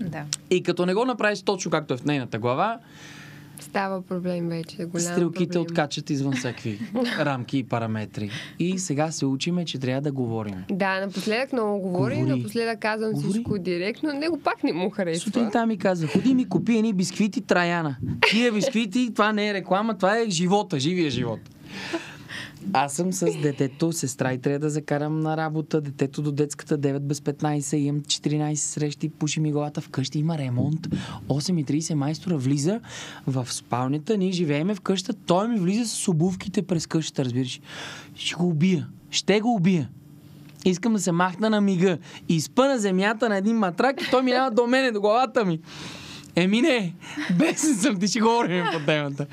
[0.00, 0.24] Да.
[0.50, 2.78] И като не го направиш точно както е в нейната глава,
[3.60, 4.76] Става проблем вече.
[4.76, 5.62] Голям стрелките проблем.
[5.62, 6.80] откачат извън всякакви
[7.18, 8.30] рамки и параметри.
[8.58, 10.54] И сега се учиме, че трябва да говорим.
[10.70, 12.30] Да, напоследък много говори, Говори.
[12.32, 13.30] напоследък казвам Говори.
[13.30, 14.12] всичко директно.
[14.12, 15.24] Него пак не му харесва.
[15.24, 17.96] Сутринта ми каза, ходи ми купи едни бисквити Траяна.
[18.30, 21.40] Тия бисквити, това не е реклама, това е живота, живия живот.
[22.72, 26.98] Аз съм с детето, сестра и трябва да закарам на работа, детето до детската 9
[26.98, 30.86] без 15, имам 14 срещи, пуши ми главата вкъщи, има ремонт,
[31.28, 32.80] 8.30 майстора влиза
[33.26, 37.60] в спалнята, ние живееме в къщата, той ми влиза с обувките през къщата, разбираш.
[38.14, 39.88] Ще го убия, ще го убия.
[40.64, 44.22] Искам да се махна на мига и спа на земята на един матрак и той
[44.22, 45.60] минава до мене, до главата ми.
[46.36, 46.94] Еми не,
[47.38, 49.26] бесен съм, ти ще говорим по темата.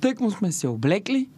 [0.00, 1.28] Тък му сме се облекли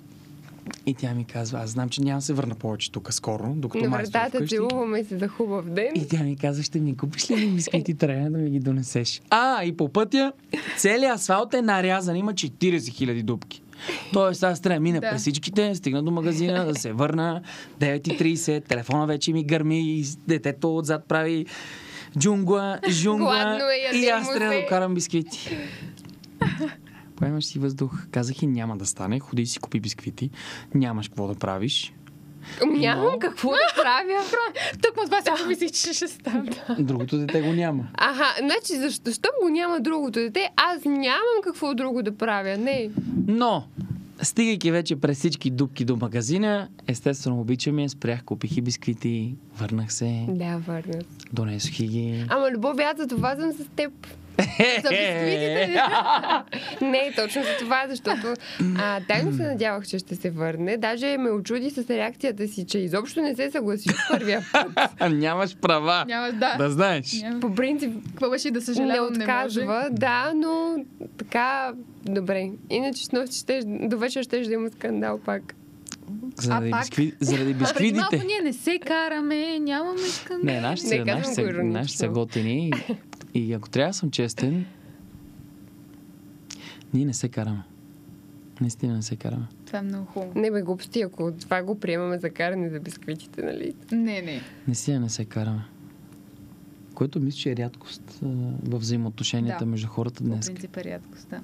[0.87, 3.91] и тя ми казва, аз знам, че няма да се върна повече тук скоро, докато
[3.91, 4.57] майстор вратата вкъщи.
[4.57, 5.89] целуваме се за хубав ден.
[5.95, 9.23] И тя ми каза, ще ми купиш ли едни бисквити трябва да ми ги донесеш?
[9.31, 10.33] А, и по пътя
[10.77, 13.63] целият асфалт е нарязан, има 40 000 дупки.
[14.13, 15.11] Тоест аз трябва да мина Да.
[15.11, 17.43] през всичките, стигна до магазина, да се върна,
[17.81, 21.47] 9.30, телефона вече ми гърми, и детето отзад прави
[22.19, 25.57] джунгла, жунгла Гладно е, и аз трябва да карам бисквити.
[27.13, 28.07] Поемаш си въздух.
[28.11, 29.21] Казах и няма да стане.
[29.21, 30.31] Ходи си купи бисквити.
[30.75, 31.93] Нямаш какво да правиш.
[32.69, 34.21] Нямам Но- какво да правя.
[34.83, 36.51] Тук му това си помисли, че ще стане.
[36.79, 37.89] Другото дете го няма.
[37.95, 40.51] Аха, значи защо, защо го няма другото дете?
[40.59, 42.57] Аз нямам какво друго да правя.
[42.57, 42.91] Не.
[43.27, 43.65] Но,
[44.23, 50.27] стигайки вече през всички дупки до магазина, естествено обичаме, спрях, купих и бисквити, върнах се,
[50.29, 51.01] Да, върна.
[51.33, 52.25] донесох ги.
[52.29, 53.93] Ама любов, аз за това съм с теб.
[54.83, 55.81] За бисквитите.
[56.81, 58.35] Не, точно за това, защото
[58.79, 60.77] а, тайно се надявах, че ще се върне.
[60.77, 64.91] Даже ме очуди с реакцията си, че изобщо не се съгласи от първия път.
[65.11, 66.05] Нямаш права.
[66.09, 66.57] Няма, да.
[66.59, 67.25] Да знаеш.
[67.41, 69.23] По принцип Какво беше да не съжалявам, не, може.
[69.23, 70.77] отказва, да, но
[71.19, 71.73] така,
[72.05, 72.51] добре.
[72.71, 75.55] Иначе с нощи ще, до вечер ще да има скандал пак.
[76.37, 76.81] Заради, пак?
[76.81, 77.13] бискви...
[77.21, 80.55] Заради А преди малко ние не се караме, нямаме скандал.
[80.55, 82.73] Не, нашите са, Не, нашите са готини.
[83.35, 84.67] И, ако трябва да съм честен,
[86.95, 87.63] ние не се караме.
[88.61, 89.47] Наистина не се караме.
[89.67, 90.33] Това е много хубаво.
[90.37, 93.75] Не бе глупости, ако това го приемаме за каране за бисквитите, нали?
[93.93, 94.41] Не, не.
[94.67, 95.63] Наистина не се караме.
[96.95, 98.19] Което мисля, че е рядкост
[98.63, 99.67] в взаимоотношенията Да.
[99.67, 100.47] между хората По днес.
[100.47, 101.43] принцип е рядкост, да.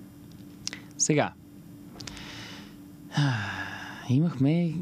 [0.98, 1.32] Сега.
[4.08, 4.74] Имахме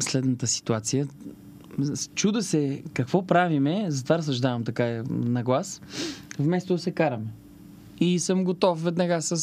[0.00, 1.06] следната ситуация.
[2.14, 5.80] Чуда се какво правиме, затова разсъждавам така е, на глас,
[6.38, 7.32] вместо да се караме.
[8.00, 9.36] И съм готов веднага с,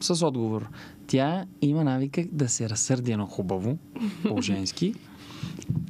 [0.00, 0.68] с отговор.
[1.06, 3.78] Тя има навика да се разсърди едно хубаво,
[4.28, 4.94] по-женски.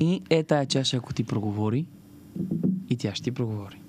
[0.00, 1.86] И е тая чаша, ако ти проговори,
[2.90, 3.80] и тя ще ти проговори.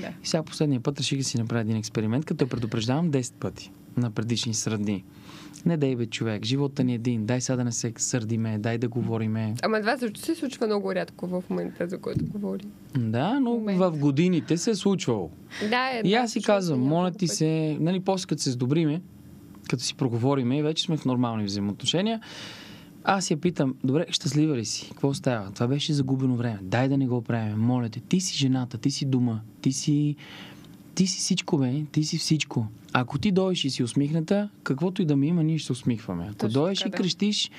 [0.00, 0.08] да.
[0.22, 3.70] И сега последния път реших да си направя един експеримент, като я предупреждавам 10 пъти
[3.96, 5.04] на предишни средни.
[5.66, 8.78] Не дай бе човек, живота ни е един, дай сега да не се сърдиме, дай
[8.78, 9.54] да говориме.
[9.62, 12.64] Ама това също се случва много рядко в момента, за който говори.
[12.98, 13.78] Да, но Момент.
[13.78, 15.30] в годините се е случвало.
[15.70, 19.02] Да, е, И аз си случва казвам, моля ти се, нали, после като се сдобриме,
[19.70, 22.20] като си проговориме вече сме в нормални взаимоотношения,
[23.04, 24.88] аз я питам, добре, щастлива ли си?
[24.88, 25.50] Какво става?
[25.50, 26.58] Това беше загубено време.
[26.62, 27.58] Дай да не го правим.
[27.58, 30.16] Моля те, ти си жената, ти си дома, ти си...
[30.94, 31.84] Ти си всичко, бе.
[31.92, 32.66] Ти си всичко.
[32.92, 36.24] Ако ти дойдеш и си усмихната, каквото и да ми има, ние ще се усмихваме.
[36.24, 37.50] Ако Точно дойдеш така, и крещиш,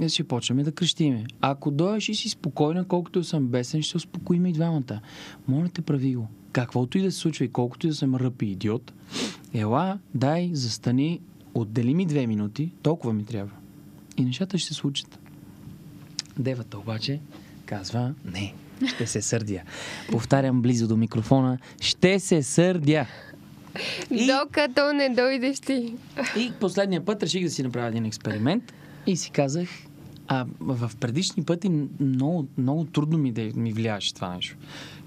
[0.00, 1.24] е, ще почваме да крещиме.
[1.40, 5.00] Ако дойдеш и си спокойна, колкото съм бесен, ще се успокоим и двамата.
[5.48, 6.28] Моля те, прави го.
[6.52, 8.92] Каквото и да се случва и колкото и да съм ръп и идиот,
[9.54, 11.20] ела, дай, застани,
[11.54, 13.52] отдели ми две минути, толкова ми трябва.
[14.16, 15.18] И нещата ще се случат.
[16.38, 17.20] Девата обаче
[17.66, 18.54] казва, не,
[18.86, 19.60] ще се сърдя.
[20.10, 23.06] Повтарям близо до микрофона, ще се сърдя.
[24.10, 25.94] И- Докато не дойдеш ти.
[26.36, 28.72] И последния път реших да си направя един експеримент
[29.06, 29.68] и си казах,
[30.28, 34.56] а в предишни пъти много, много трудно ми да ми влияеше това нещо.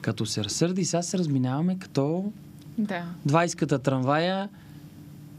[0.02, 2.32] Като се разсърди, сега се разминаваме като
[2.78, 3.06] Да.
[3.28, 4.50] 20-ката трамвая,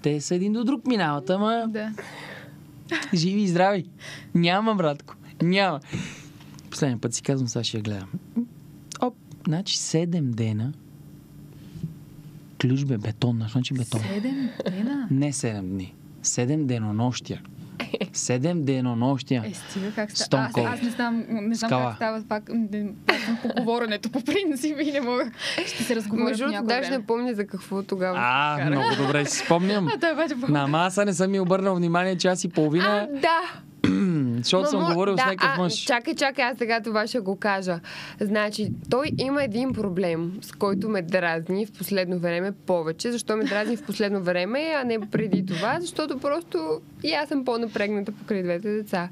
[0.03, 1.93] те са един до друг минават, ама Да.
[3.15, 3.85] живи и здрави.
[4.35, 5.15] Няма, братко.
[5.43, 5.81] Няма.
[6.71, 8.09] Последния път си казвам, сега ще я гледам.
[9.01, 9.15] Оп,
[9.47, 10.73] значи 7 дена
[12.61, 14.01] ключ бе, бетон, значи бетон.
[14.01, 15.09] Седем дена.
[15.11, 15.95] Не 7 дни.
[16.23, 17.43] 7 денонощия.
[18.13, 19.43] 7 денонощия.
[19.47, 20.51] Е, стига как става.
[20.57, 21.89] Аз, аз не знам, не знам Скала.
[21.89, 22.51] как става пак.
[23.07, 25.31] Аз съм по говоренето по принцип и не мога.
[25.67, 28.19] Ще се разговоря Между другото, даже не помня за какво тогава.
[28.21, 29.89] А, много добре си спомням.
[30.03, 30.53] А по...
[30.53, 33.63] На маса не съм ми обърнал внимание час и А, половина, да.
[34.45, 35.75] Защото съм Ма, говорил да, с някакъв а, мъж.
[35.75, 37.81] Чакай, чакай, аз сега това ще го кажа.
[38.21, 43.13] Значи, той има един проблем, с който ме дразни в последно време повече.
[43.13, 45.81] Защо ме дразни в последно време, а не преди това?
[45.81, 49.09] Защото просто и аз съм по-напрегната покрай двете деца.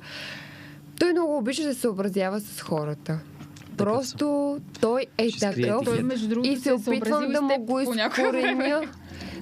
[1.00, 3.18] Той много обича да се съобразява с хората.
[3.76, 5.84] Просто той е такъв.
[5.84, 6.04] Той, етикет.
[6.04, 8.82] между другото, И се опитвам съобразил и да му го изкореня.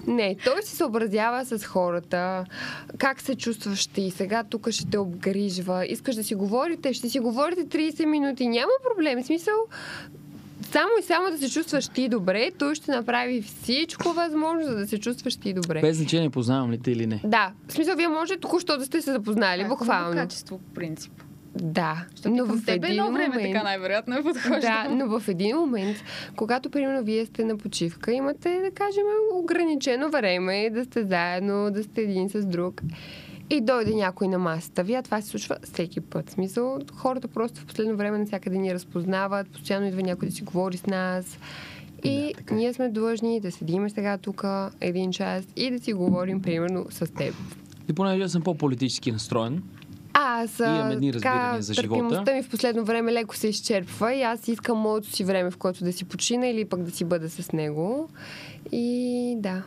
[0.06, 2.44] Не, той се съобразява с хората.
[2.98, 4.10] Как се чувстваш ти?
[4.10, 5.86] Сега тук ще те обгрижва.
[5.86, 6.92] Искаш да си говорите?
[6.92, 8.48] Ще си говорите 30 минути.
[8.48, 9.22] Няма проблем.
[9.22, 9.54] В смисъл,
[10.64, 14.86] само и само да се чувстваш ти добре, той ще направи всичко възможно, за да
[14.86, 15.80] се чувстваш ти добре.
[15.80, 17.20] Без значение познавам ли те или не.
[17.24, 20.12] Да, в смисъл, вие може току-що да сте се запознали, Това е буквално.
[20.14, 21.12] качество, по принцип.
[21.56, 23.52] Да, Защото но в теб едно време момент...
[23.52, 24.60] така най-вероятно е подхожда.
[24.60, 25.96] Да, но в един момент,
[26.36, 29.02] когато примерно вие сте на почивка, имате, да кажем,
[29.34, 32.82] ограничено време да сте заедно, да сте един с друг.
[33.50, 36.30] И дойде някой на масата ви, а това се случва всеки път.
[36.30, 40.42] В смисъл, хората просто в последно време навсякъде ни разпознават, постоянно идва някой да си
[40.42, 41.38] говори с нас.
[42.04, 42.58] И Да, така е.
[42.58, 44.44] ние сме длъжни да седиме сега тук
[44.80, 47.34] един час и да си говорим примерно с теб.
[47.90, 49.62] И понеже съм по-политически настроен,
[50.14, 51.88] Аз а, Имам едни разбирания за живота.
[52.00, 55.56] търпимостта ми в последно време леко се изчерпва и аз искам моето си време, в
[55.56, 58.08] което да си почина или пък да си бъда с него.
[58.72, 59.62] И да.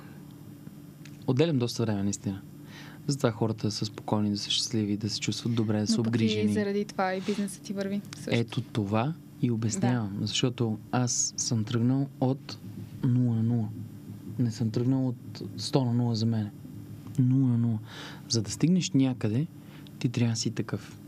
[1.27, 2.41] отделям доста време, наистина.
[3.07, 6.05] Затова хората са спокойни, да са щастливи, да се чувстват добре, да са Но пък
[6.05, 6.53] и обгрижени.
[6.53, 8.01] заради това и бизнесът ти върви.
[8.15, 8.29] Също.
[8.33, 10.09] Ето това и обяснявам.
[10.19, 10.27] Да.
[10.27, 12.57] Защото аз съм тръгнал от
[13.01, 13.65] 0 на 0.
[14.39, 16.49] Не съм тръгнал от 100 на 0 за мен.
[17.11, 17.21] 0
[17.57, 17.77] на 0.
[18.29, 19.47] За да стигнеш някъде,
[19.99, 20.99] ти трябва да си такъв.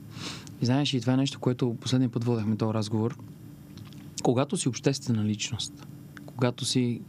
[0.62, 3.18] И знаеш, и това е нещо, което последния път водехме този разговор.
[4.24, 5.88] Когато си обществена личност,
[6.26, 7.02] когато си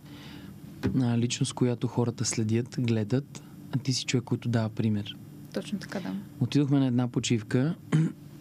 [1.01, 5.17] а, личност, която хората следят, гледат, а ти си човек, който дава пример.
[5.55, 6.15] Точно така, да.
[6.41, 7.75] Отидохме на една почивка,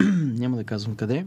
[0.24, 1.26] няма да казвам къде,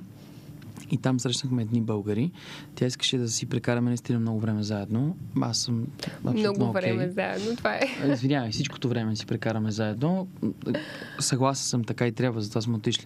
[0.93, 2.31] и там срещнахме едни българи.
[2.75, 5.17] Тя искаше да си прекараме наистина много време заедно.
[5.41, 5.87] Аз съм
[6.23, 6.81] Много окей.
[6.81, 7.55] време заедно.
[7.55, 8.11] Това е.
[8.13, 10.27] Извинявай, всичкото време си прекараме заедно.
[11.19, 13.05] Съгласен съм, така и трябва, затова сме отишли.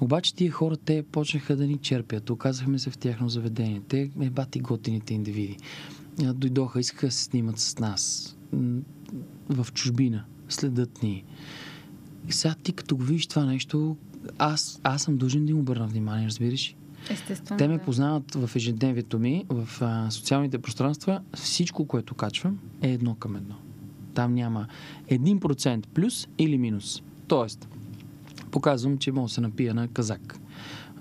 [0.00, 2.30] Обаче тия хора, те почнаха да ни черпят.
[2.30, 3.80] Оказахме се в тяхно заведение.
[3.88, 5.56] Те е бати готините индивиди.
[6.18, 8.36] Дойдоха, искаха да се снимат с нас.
[9.48, 10.24] В чужбина.
[10.48, 11.24] Следят ни.
[12.28, 13.96] И сега ти като го видиш това нещо,
[14.38, 16.76] аз, аз съм дължен да им обърна внимание, разбираш?
[17.10, 17.58] Естествено.
[17.58, 17.84] Те ме да.
[17.84, 21.20] познават в ежедневието ми, в а, социалните пространства.
[21.34, 23.54] Всичко, което качвам, е едно към едно.
[24.14, 24.66] Там няма
[25.10, 27.02] 1% плюс или минус.
[27.28, 27.68] Тоест,
[28.50, 30.38] показвам, че мога да се напия на казак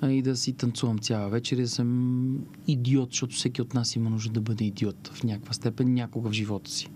[0.03, 4.09] и да си танцувам цяла вечер и да съм идиот, защото всеки от нас има
[4.09, 6.89] нужда да бъде идиот в някаква степен някога в живота си.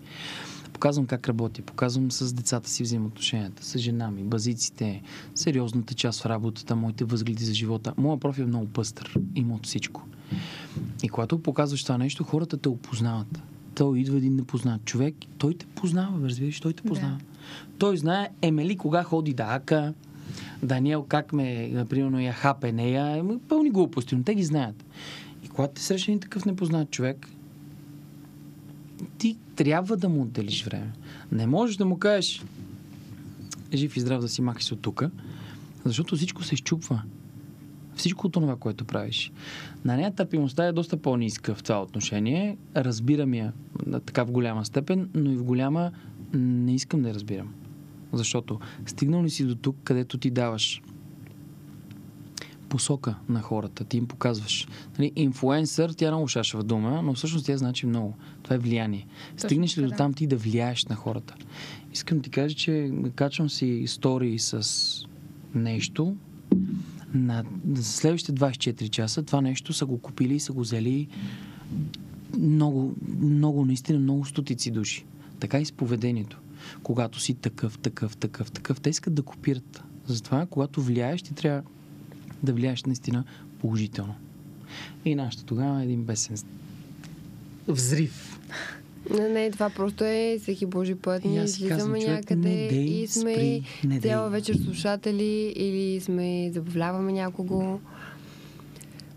[0.80, 5.02] Показвам как работя, показвам с децата си взаимоотношенията, с жена ми, базиците,
[5.36, 7.94] сериозната част в работата, моите възгледи за живота.
[7.98, 10.08] Моя профил е много пъстър, има от всичко.
[11.04, 13.42] И когато показваш това нещо, хората те опознават.
[13.76, 16.90] Той идва един непознат човек, той те познава, разбираш, той те Да.
[16.90, 17.18] познава.
[17.78, 19.94] Той знае Емели кога ходи да ака,
[20.64, 24.86] Даниел как ме, например, я хапе нея, ами, пълни глупости, но те ги знаят.
[25.44, 27.28] И когато те среща един такъв непознат човек,
[29.18, 30.92] ти трябва да му отделиш време.
[31.32, 32.44] Не можеш да му кажеш
[33.74, 35.12] жив и здрав да си махай се от тука,
[35.86, 37.02] защото всичко се изчупва.
[37.96, 39.32] Всичко от това, което правиш.
[39.86, 42.58] На нея търпимостта е доста по-ниска в това отношение.
[42.76, 43.54] Разбирам я
[44.06, 45.92] така в голяма степен, но и в голяма
[46.34, 47.54] не искам да я разбирам.
[48.14, 50.82] Защото стигнал ли си до тук, където ти даваш
[52.70, 54.68] посока на хората, ти им показваш.
[54.98, 58.14] Нали, инфуенсър, тя е много шашева дума, но всъщност тя значи много.
[58.44, 59.08] Това е влияние.
[59.38, 59.98] Стигнеш ли така, до да.
[59.98, 61.36] там ти да влияеш на хората?
[61.94, 65.08] Искам да ти кажа, че качвам си стори с
[65.56, 66.16] нещо,
[67.14, 67.44] на
[67.82, 71.08] следващите 24 часа това нещо са го купили и са го взели
[72.38, 75.06] много, много, наистина много стотици души.
[75.40, 76.42] Така и с поведението.
[76.84, 79.84] Когато си такъв, такъв, такъв, такъв, те искат да копират.
[80.06, 81.62] Затова, когато влияеш, ти трябва
[82.44, 83.24] да влияеш наистина
[83.60, 84.16] положително.
[85.06, 86.38] И нашата тогава е един бесен
[87.68, 88.40] взрив.
[89.10, 91.26] Не, не, това просто е всеки божи път.
[91.26, 94.12] Ние излизаме човек, някъде не дей, и сме спри, не дей.
[94.12, 97.80] цяла вечер слушатели или сме забавляваме някого.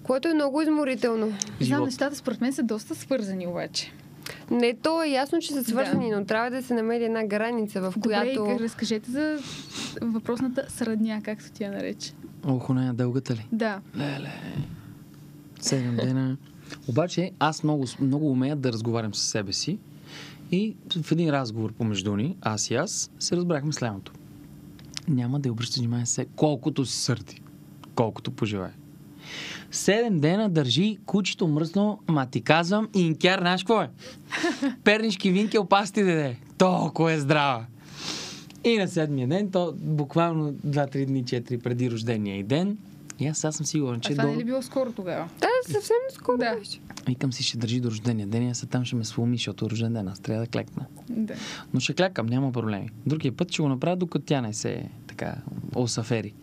[0.03, 1.33] Което е много изморително.
[1.61, 3.93] Знам, нещата според мен са доста свързани обаче.
[4.51, 7.93] Не, то е ясно, че са свързани, но трябва да се намери една граница, в
[7.97, 8.57] Добре, която...
[8.61, 9.39] и разкажете за
[10.01, 12.13] въпросната сръдня, както тя нарече.
[12.45, 13.47] Ох, нея дългата ли?
[13.53, 13.81] Да.
[13.97, 14.33] Леле.
[15.61, 16.37] Седем дена.
[16.89, 19.79] Обаче аз много, много умея да разговарям с себе си
[20.53, 24.13] и в един разговор помежду ни, аз и аз, се разбрахме следното.
[25.09, 27.43] Няма да обръща внимание се колкото се сърди.
[27.95, 28.75] Колкото пожелая.
[29.71, 33.91] Седем дена държи кучето мръсно, ма ти казвам, инкяр, знаеш какво е?
[34.85, 36.37] Пернишки винкел пасти деде.
[36.59, 37.67] Толкова е здрава.
[38.65, 42.79] И на седмия ден, то буквално 2-3 дни, 4 преди рождения и ден,
[43.21, 44.29] и аз сега съм сигурен, А че това до...
[44.29, 45.29] не е ли било скоро тогава?
[45.41, 46.57] Да, съвсем скоро Да.
[47.07, 49.93] Викам си, ще държи до рождения ден и аз там ще ме сломи, защото рожден
[49.93, 50.87] ден, аз трябва да клекна.
[51.09, 51.35] Да.
[51.75, 52.91] Но ще клякам, няма проблеми.
[53.07, 55.35] Другия път ще го направя, докато тя не се така
[55.75, 56.35] осафери.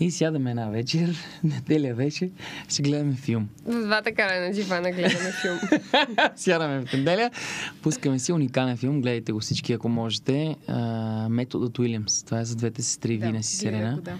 [0.00, 2.30] И сядаме една вечер, неделя вече,
[2.68, 3.48] ще гледаме филм.
[3.66, 5.58] В двата кара на дивана гледаме филм.
[6.36, 7.30] Сядаме в неделя,
[7.82, 10.56] пускаме си уникален филм, гледайте го всички, ако можете.
[10.68, 12.22] А, Методът Уилямс.
[12.22, 14.18] Това е за двете сестри да, Вина си го, Да.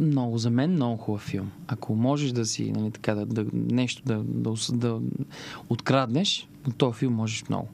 [0.00, 1.50] много за мен много хубав филм.
[1.68, 5.00] Ако можеш да си нали, така, да, да, нещо да, да, да
[5.68, 7.68] откраднеш, от този филм можеш много.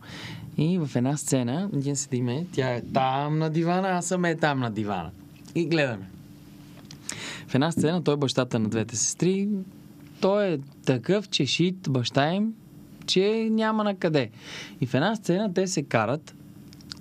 [0.59, 4.61] И в една сцена, ние седиме, тя е там на дивана, аз съм е там
[4.61, 5.11] на дивана.
[5.55, 6.07] И гледаме.
[7.49, 9.49] В една сцена той е бащата на двете сестри.
[10.21, 12.55] Той е такъв чешит баща им,
[13.07, 14.31] че няма на къде.
[14.81, 16.35] И в една сцена те се карат.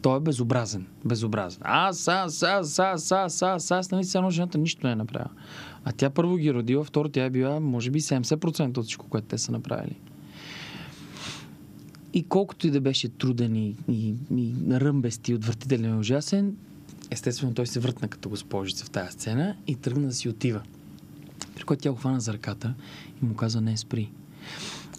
[0.02, 0.86] той е безобразен.
[1.06, 1.62] Безобразен.
[1.66, 5.32] Аз, аз, аз, аз, аз, аз, аз, нали, едно жената нищо не е направила.
[5.86, 9.10] А тя първо ги е родила, второ тя е била, може би, 70% от всичко,
[9.10, 10.00] което те са направили.
[12.14, 16.56] И колкото и да беше труден и, и, и ръмбест и отвратителен и ужасен,
[17.12, 20.62] естествено той се въртна като госпожица в тази сцена и тръгна да си отива.
[21.56, 22.74] При което тя го хвана за ръката
[23.22, 24.12] и му каза не спри.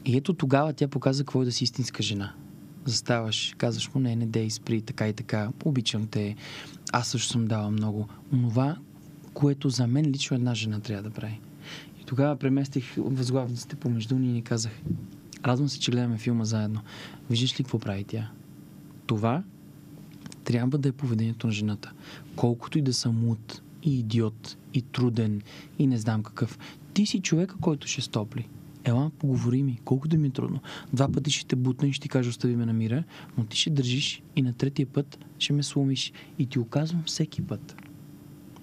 [0.04, 2.32] И ето тогава тя показа какво е да си истинска жена.
[2.84, 6.36] Заставаш, казваш му не, не дей, спри, така и така, обичам те,
[6.92, 8.08] аз също съм дала много.
[8.32, 8.76] Онова,
[9.34, 11.40] което за мен лично една жена трябва да прави.
[12.02, 14.72] И тогава преместих възглавниците помежду ни и ни казах,
[15.44, 16.80] радвам се, че гледаме филма заедно.
[17.30, 18.30] Виждаш ли какво прави тя?
[19.06, 19.42] Това
[20.46, 21.92] трябва да е поведението на жената.
[22.36, 25.42] Колкото и да съм луд, и идиот, и труден,
[25.78, 26.58] и не знам какъв.
[26.94, 28.48] Ти си човека, който ще стопли.
[28.84, 30.60] Ела, поговори ми, колко да ми е трудно.
[30.92, 33.04] Два пъти ще те бутна и ще ти кажа, остави ме на мира,
[33.38, 36.12] но ти ще държиш и на третия път ще ме сломиш.
[36.38, 37.76] И ти оказвам всеки път.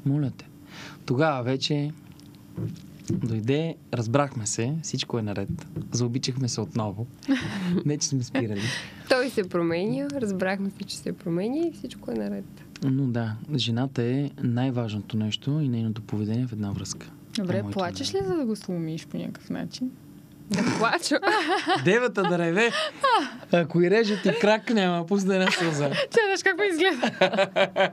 [0.05, 0.47] Моля те.
[1.05, 1.91] Тогава вече
[3.09, 5.49] дойде, разбрахме се, всичко е наред.
[5.91, 7.07] Заобичахме се отново.
[7.85, 8.61] Не, че сме спирали.
[9.09, 12.45] Той се променя, разбрахме се, че се променя и всичко е наред.
[12.83, 17.11] Но да, жената е най-важното нещо и нейното поведение в една връзка.
[17.37, 19.91] Добре, плачеш ли, за да го сломиш по някакъв начин?
[20.49, 21.19] Да плача.
[21.85, 22.69] Девата да реве.
[23.51, 25.89] Ако и реже ти крак, няма пусне една сълза.
[25.89, 27.11] Тя знаеш как ме изгледа.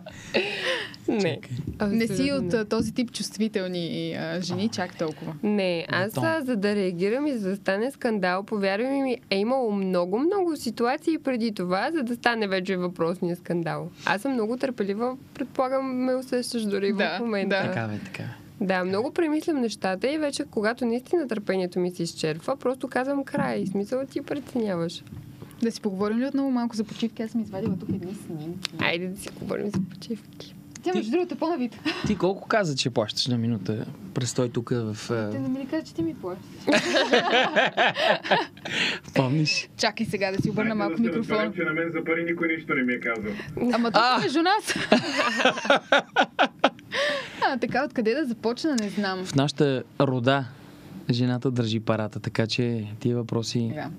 [1.08, 1.40] не.
[1.88, 5.34] Не си от а, този тип чувствителни а, жени чак толкова.
[5.42, 9.72] Не, аз а, за да реагирам и за да стане скандал, повярвай ми, е имало
[9.72, 13.90] много-много ситуации преди това, за да стане вече въпросния скандал.
[14.06, 17.56] Аз съм много търпелива, предполагам, ме усещаш дори Да, в момента.
[17.56, 17.62] да.
[17.62, 18.66] Така бе, така бе.
[18.66, 23.66] Да, много премислям нещата и вече, когато наистина търпението ми се изчерпва, просто казвам край.
[23.66, 25.04] Смисъл ти преценяваш.
[25.62, 27.22] Да си поговорим ли отново малко за почивки?
[27.22, 28.70] Аз съм извадила тук едни снимки.
[28.78, 30.54] Айде да си говорим за почивки.
[30.82, 31.78] Тя между другото е по-навид.
[32.06, 34.96] Ти колко каза, че плащаш на минута престой тук в...
[35.08, 36.46] Те а, не ми ли кажа, че ти ми плащаш?
[39.14, 39.68] Помниш?
[39.76, 41.38] Чакай сега да си обърна малко да се микрофона.
[41.38, 43.32] разберем, че на мен за пари никой нищо не ми е казал.
[43.72, 44.74] Ама тук между нас.
[47.46, 49.24] а, така, откъде да започна, не знам.
[49.24, 50.44] В нашата рода
[51.10, 53.72] жената държи парата, така че тия въпроси...
[53.74, 53.90] Да.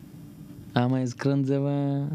[0.73, 2.07] Ама е скрънзева.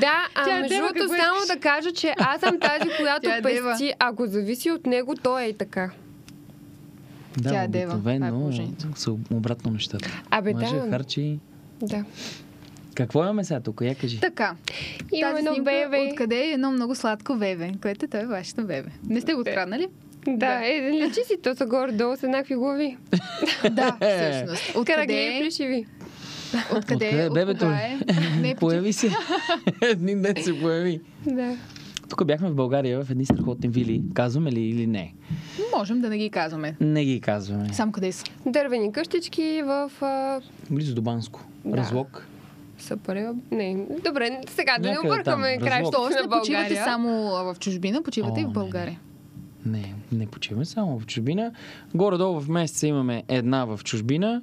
[0.00, 3.20] Да, а Тя е между другото какво само да кажа, че аз съм тази, която
[3.22, 3.70] Тя е дева.
[3.70, 3.94] пести.
[3.98, 5.90] Ако зависи от него, той е и така.
[7.38, 7.92] Да, Тя е дева.
[7.92, 8.52] Е обикновено
[8.94, 10.22] са обратно нещата.
[10.30, 10.90] Абе, Мъже да.
[10.90, 11.38] харчи...
[11.82, 12.04] Да.
[12.94, 13.80] Какво имаме сега тук?
[13.80, 14.20] Я кажи.
[14.20, 14.54] Така.
[15.22, 16.08] Тази едно снимка, бебе.
[16.10, 18.88] Откъде е едно много сладко бебе, което той е вашето бебе.
[19.08, 19.88] Не сте го откраднали?
[20.26, 22.96] Да, е, лечи си, то са горе-долу с еднакви глави.
[23.70, 24.76] да, всъщност.
[24.76, 25.40] Откъде Карагли е?
[25.40, 25.86] плешиви.
[26.54, 27.26] Откъде Откъде е?
[27.26, 27.98] е бебето, е?
[28.40, 29.10] Не, Появи се.
[29.82, 31.00] Един ден се появи.
[31.26, 31.56] Да.
[32.08, 34.02] Тук бяхме в България в едни страхотни вили.
[34.14, 35.14] Казваме ли или не?
[35.76, 36.76] Можем да не ги казваме.
[36.80, 37.68] Не ги казваме.
[37.72, 38.24] Само къде са?
[38.46, 40.40] Дървени къщички в а,
[40.70, 41.40] Близо до Банско.
[41.64, 41.76] Да.
[41.76, 42.26] Разлог.
[42.78, 43.34] Съпарева.
[43.50, 45.94] Не, добре, сега да не Някъде объркаме краищата Разлог.
[45.94, 46.84] Тоест на не почивате България.
[46.84, 48.98] само в чужбина, почивате и О, в не, България.
[49.66, 51.52] Не, не почиваме само в чужбина.
[51.94, 54.42] Горе-долу в месеца имаме една в чужбина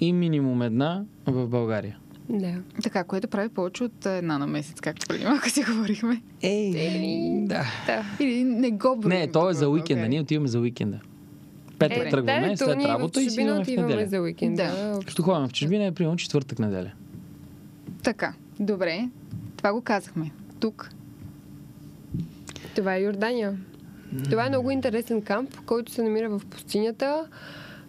[0.00, 1.98] и минимум една в България.
[2.28, 2.54] Да.
[2.82, 6.22] Така, което прави повече от една на месец, както преди малко си говорихме.
[6.42, 7.64] Ей, Еми, да.
[7.86, 8.04] Да.
[8.20, 9.18] Или не го броим.
[9.18, 9.94] Не, то е за уикенда.
[9.94, 10.08] България.
[10.08, 11.00] Ние отиваме за уикенда.
[11.78, 12.10] Петък Добре.
[12.10, 14.06] тръгваме, да, след работа и си идваме в неделя.
[14.06, 14.56] за уикенд.
[14.56, 14.64] Да.
[14.64, 15.00] Да.
[15.06, 16.92] Като ходим в чужбина е примерно четвъртък неделя.
[18.02, 19.08] Така, добре.
[19.56, 20.30] Това го казахме.
[20.60, 20.90] Тук.
[22.74, 23.56] Това е Йордания.
[24.24, 27.26] Това е много интересен камп, който се намира в пустинята.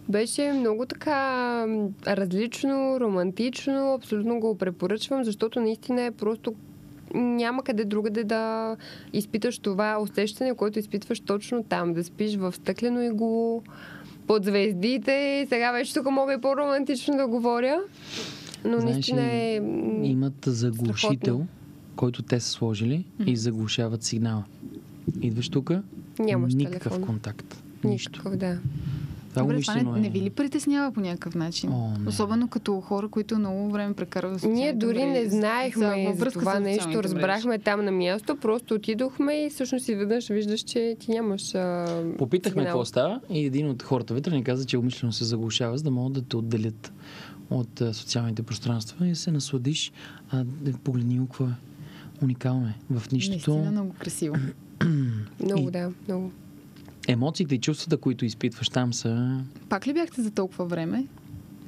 [0.08, 1.64] Беше много така
[2.06, 3.94] различно, романтично.
[3.94, 6.54] Абсолютно го препоръчвам, защото наистина е просто
[7.14, 8.76] няма къде другаде да
[9.12, 11.94] изпиташ това усещане, което изпитваш точно там.
[11.94, 13.62] Да спиш в стъклено игло,
[14.26, 15.46] под звездите.
[15.48, 17.80] Сега вече тук мога и по-романтично да говоря.
[18.64, 19.54] Но Знаеш наистина е...
[20.02, 21.46] Имат заглушител, страхотно.
[21.96, 24.44] който те са сложили и заглушават сигнала.
[25.22, 25.70] Идваш тук,
[26.18, 27.06] Нямаш никакъв телефон.
[27.06, 27.62] контакт.
[27.84, 28.10] Нищо.
[28.10, 28.58] Никакъв, да.
[29.38, 30.02] Това Добре, това не, е.
[30.02, 31.72] не ви ли притеснява по някакъв начин?
[31.72, 32.08] О, не.
[32.08, 37.02] Особено като хора, които много време прекарват Ние дори не знаехме за връзка това нещо.
[37.02, 41.86] Разбрахме там на място, просто отидохме и всъщност изведнъж виждаш, че ти нямаш а,
[42.18, 45.84] Попитахме какво става и един от хората вътре ни каза, че умишлено се заглушава, за
[45.84, 46.92] да могат да те отделят
[47.50, 49.92] от а, социалните пространства и да се насладиш.
[50.30, 51.54] А, да погледни какво е.
[52.22, 52.74] Уникално е.
[52.90, 54.36] В нищото Наистина много красиво.
[55.44, 56.32] Много, И- да, много.
[57.08, 59.40] Емоциите и чувствата, които изпитваш там са...
[59.68, 61.06] Пак ли бяхте за толкова време?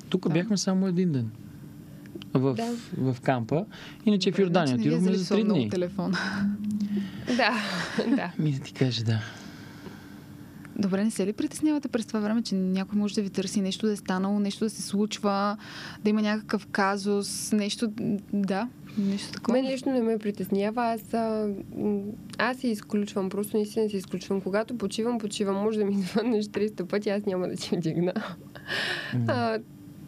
[0.09, 0.35] Тук Да.
[0.35, 1.31] бяхме само един ден.
[2.35, 2.75] В, Да.
[2.99, 3.65] в кампа.
[4.07, 5.71] Иначе в Добре, Йордания значи е отидохме за три дни.
[5.71, 6.13] телефон.
[7.27, 7.55] Да,
[8.07, 8.33] да.
[8.39, 9.21] Ми да ти кажа, да.
[10.77, 13.87] Добре, не се ли притеснявате през това време, че някой може да ви търси нещо
[13.87, 15.57] да е станало, нещо да се случва,
[16.05, 17.93] да има някакъв казус, нещо...
[18.33, 18.69] Да,
[18.99, 19.59] нещо такова?
[19.59, 20.83] Мен лично не ме притеснява.
[20.83, 21.49] Аз, а,
[22.39, 23.29] аз се изключвам.
[23.29, 24.41] Просто наистина се изключвам.
[24.41, 25.57] Когато почивам, почивам.
[25.57, 28.13] Може да ми звъннеш 300 пъти, аз няма да ти вдигна.
[29.29, 29.59] А,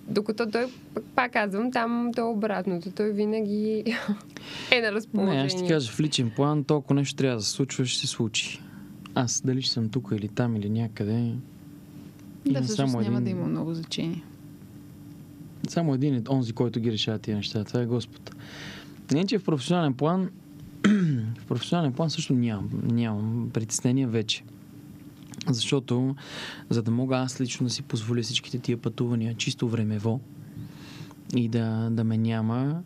[0.09, 0.67] докато той,
[1.15, 2.91] пак, казвам, там то е обратното.
[2.91, 3.85] Той винаги
[4.71, 5.39] е на разположение.
[5.39, 7.87] Не, аз ще ти кажа, в личен план, то ако нещо трябва да се случва,
[7.87, 8.61] ще се случи.
[9.15, 11.33] Аз дали ще съм тук или там или някъде.
[12.47, 14.23] да, всъщност няма да има много значение.
[15.69, 17.65] Само един е онзи, който ги решава тия неща.
[17.65, 18.35] Това е Господ.
[19.13, 20.31] Не, че в професионален план
[21.39, 24.45] в професионален план също нямам, нямам притеснения вече.
[25.49, 26.17] Защото,
[26.71, 30.21] за да мога аз лично да си позволя всичките тия пътувания чисто времево
[31.37, 32.83] и да, да ме няма,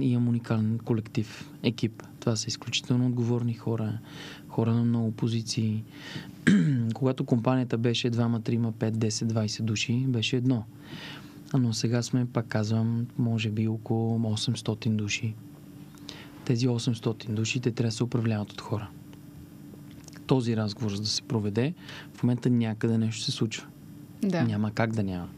[0.00, 2.02] имам уникален колектив, екип.
[2.20, 3.98] Това са изключително отговорни хора,
[4.48, 5.84] хора на много позиции.
[6.94, 10.64] Когато компанията беше 2, 3, 5, 10, 20 души, беше едно.
[11.54, 15.34] Но сега сме, пак казвам, може би около 800 души.
[16.44, 18.88] Тези 800 души, те трябва да се управляват от хора.
[20.26, 21.74] Този разговор, за да се проведе,
[22.14, 23.66] в момента някъде нещо се случва.
[24.22, 24.44] Да.
[24.44, 25.28] Няма как да няма.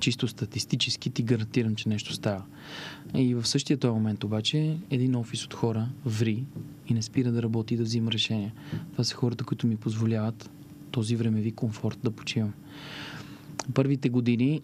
[0.00, 2.42] Чисто статистически ти гарантирам, че нещо става.
[3.14, 6.44] И в същия този момент обаче един офис от хора ври
[6.88, 8.52] и не спира да работи и да взима решения.
[8.92, 10.50] Това са хората, които ми позволяват
[10.90, 12.52] този времеви комфорт да почивам.
[13.74, 14.62] Първите години,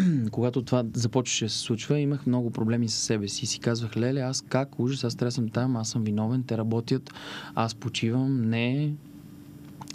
[0.30, 3.44] когато това започваше да се случва, имах много проблеми с себе си.
[3.44, 6.58] И си казвах, леле, аз как, ужас, аз трябва съм там, аз съм виновен, те
[6.58, 7.10] работят,
[7.54, 8.94] аз почивам, не.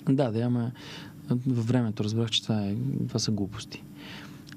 [0.09, 0.71] Да, да, ама
[1.29, 2.75] във времето разбрах, че това, е,
[3.07, 3.83] това са глупости.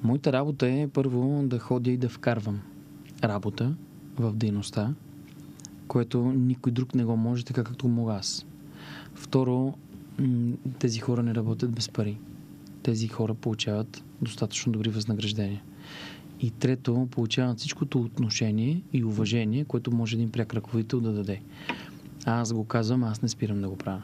[0.03, 2.61] Моята работа е първо да ходя и да вкарвам
[3.25, 3.75] работа
[4.19, 4.95] в дейността,
[5.89, 8.47] което никой друг не го може така, както мога аз.
[9.15, 9.75] Второ,
[10.79, 12.19] тези хора не работят без пари.
[12.83, 15.63] Тези хора получават достатъчно добри възнаграждения.
[16.41, 21.41] И трето, получават всичкото отношение и уважение, което може един пряк ръководител да даде.
[22.25, 24.03] А аз го казвам, аз не спирам да го правя.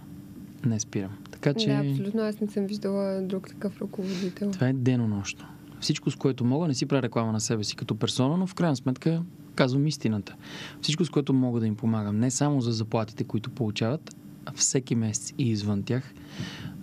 [0.64, 1.16] Не спирам.
[1.31, 1.66] Така че...
[1.66, 2.20] Да, абсолютно.
[2.22, 4.51] Аз не съм виждала друг такъв ръководител.
[4.51, 5.45] Това е денонощно.
[5.81, 8.55] Всичко, с което мога, не си правя реклама на себе си като персона, но в
[8.55, 9.22] крайна сметка
[9.55, 10.37] казвам истината.
[10.81, 14.16] Всичко, с което мога да им помагам, не само за заплатите, които получават,
[14.47, 16.14] а всеки месец и извън тях,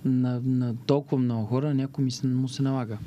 [0.06, 2.98] на, на толкова много хора, някой му се налага.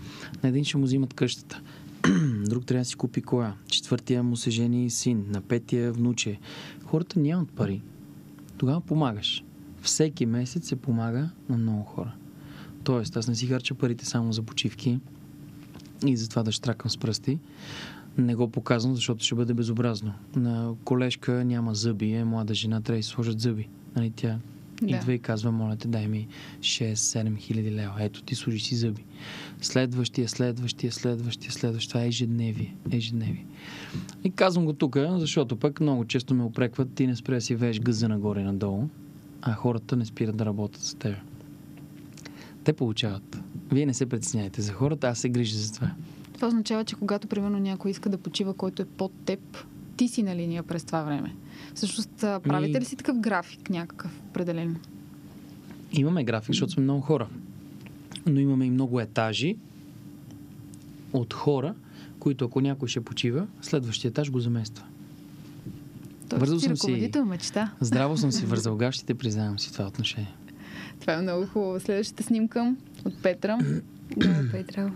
[0.42, 1.60] На един ще му взимат къщата.
[2.46, 3.54] Друг трябва да си купи коя.
[3.68, 5.24] Четвъртия му се жени син.
[5.28, 6.38] На петия внуче.
[6.84, 7.82] Хората нямат пари.
[8.58, 9.44] Тогава помагаш.
[9.82, 12.14] Всеки месец се помага на много хора.
[12.84, 15.00] Тоест, аз не си харча парите само за почивки
[16.06, 17.38] и за това да штракам с пръсти.
[18.18, 20.12] Не го показвам, защото ще бъде безобразно.
[20.36, 23.68] На колежка няма зъби, е млада жена, трябва да й сложат зъби.
[23.96, 24.38] Нали, тя
[24.82, 24.96] Да.
[24.96, 26.28] идва и казва, моля те, дай ми
[26.60, 27.94] 6-7 хиляди лева.
[27.98, 29.04] Ето ти служи си зъби.
[29.60, 31.88] Следващия, следващия, следващия, следващия.
[31.88, 32.74] Това е ежедневие.
[32.90, 33.46] Ежедневие.
[34.24, 37.54] И казвам го тук, защото пък много често ме опрекват, ти не спре да си
[37.54, 38.88] вееш гъза нагоре и надолу,
[39.42, 41.16] а хората не спират да работят с теб.
[42.64, 43.40] Те получават.
[43.72, 45.90] Вие не се притесняйте за хората, аз се грижа за това.
[46.34, 49.40] Това означава, че когато примерно някой иска да почива, който е под теб,
[49.96, 51.34] ти си на линия през това време.
[51.74, 54.76] Всъщност, а, правите ли си такъв график някакъв определен?
[55.92, 57.28] Имаме график, защото сме много хора.
[58.26, 59.56] Но имаме и много етажи
[61.12, 61.74] от хора,
[62.18, 64.84] които ако някой ще почива, следващия етаж го замества.
[66.28, 67.72] Тоест, Вързал съм си- мечта.
[67.80, 70.34] Здраво съм си вързал гащите, признавам си това отношение.
[71.00, 71.80] Това е много хубаво.
[71.80, 73.58] Следващата снимка от Петра.
[74.16, 74.92] Да, Петра.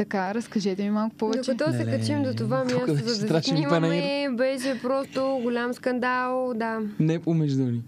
[0.00, 1.54] Така, разкажете ми малко повече.
[1.54, 6.80] Докато се качим до това тук място, за да снимаме, беше просто голям скандал, да.
[7.00, 7.82] Не помежду ни.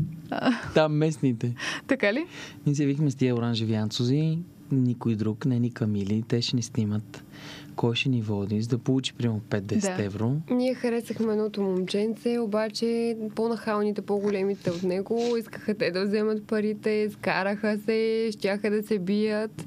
[0.75, 1.55] Там местните.
[1.87, 2.27] Така ли?
[2.67, 4.39] Ние се викаме с тия оранжеви анцузи,
[4.73, 7.25] никой друг, не ни камили, те ще ни снимат.
[7.77, 10.05] Кой ще ни води, за да получи примерно 5-10 Да.
[10.05, 10.37] евро.
[10.51, 17.79] Ние харесахме едното момченце, обаче по-нахалните, по-големите от него искаха те да вземат парите, скараха
[17.85, 19.65] се, щяха да се бият.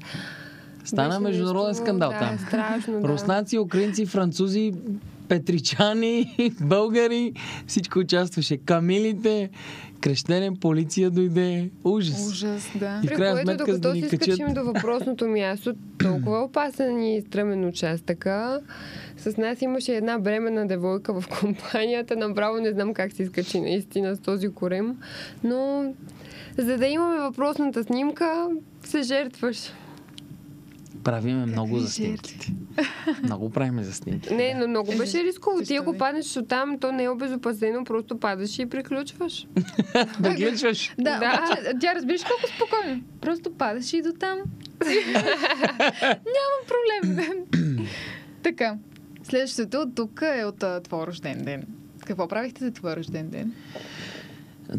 [0.86, 2.38] Стана международен нещо, скандал да, там.
[2.38, 3.08] страшно, да.
[3.08, 4.72] Руснаци, украинци, французи,
[5.28, 7.32] петричани, българи,
[7.66, 8.56] всичко участваше.
[8.56, 9.50] Камилите,
[10.00, 11.70] крещене, полиция дойде.
[11.84, 12.28] Ужас.
[12.28, 13.00] Ужас, да.
[13.04, 14.34] И При което, сметка, да докато ни се качат...
[14.34, 18.60] скачим до въпросното място, толкова опасен и стръмен участъка,
[19.18, 22.16] с нас имаше една бременна девойка в компанията.
[22.16, 24.96] Направо не знам как се изкачи наистина с този корем.
[25.44, 25.92] Но
[26.58, 28.48] за да имаме въпросната снимка,
[28.84, 29.72] се жертваш.
[31.06, 32.52] Правиме много за снимките.
[33.22, 34.34] Много правиме за снимки.
[34.34, 35.62] Не, но много Е, беше рисково.
[35.62, 39.46] Ти ако паднеш от там, то не е обезопасено, просто падаш и приключваш.
[40.20, 40.94] да гледаш.
[40.98, 41.40] Да, Да.
[41.80, 43.02] тя разбираш колко спокойно.
[43.20, 44.38] Просто падаш и до там.
[46.26, 47.44] Няма проблем.
[48.42, 48.76] така.
[49.22, 51.66] Следващото тук е от твой рожден ден.
[52.06, 53.52] Какво правихте за твой рожден ден?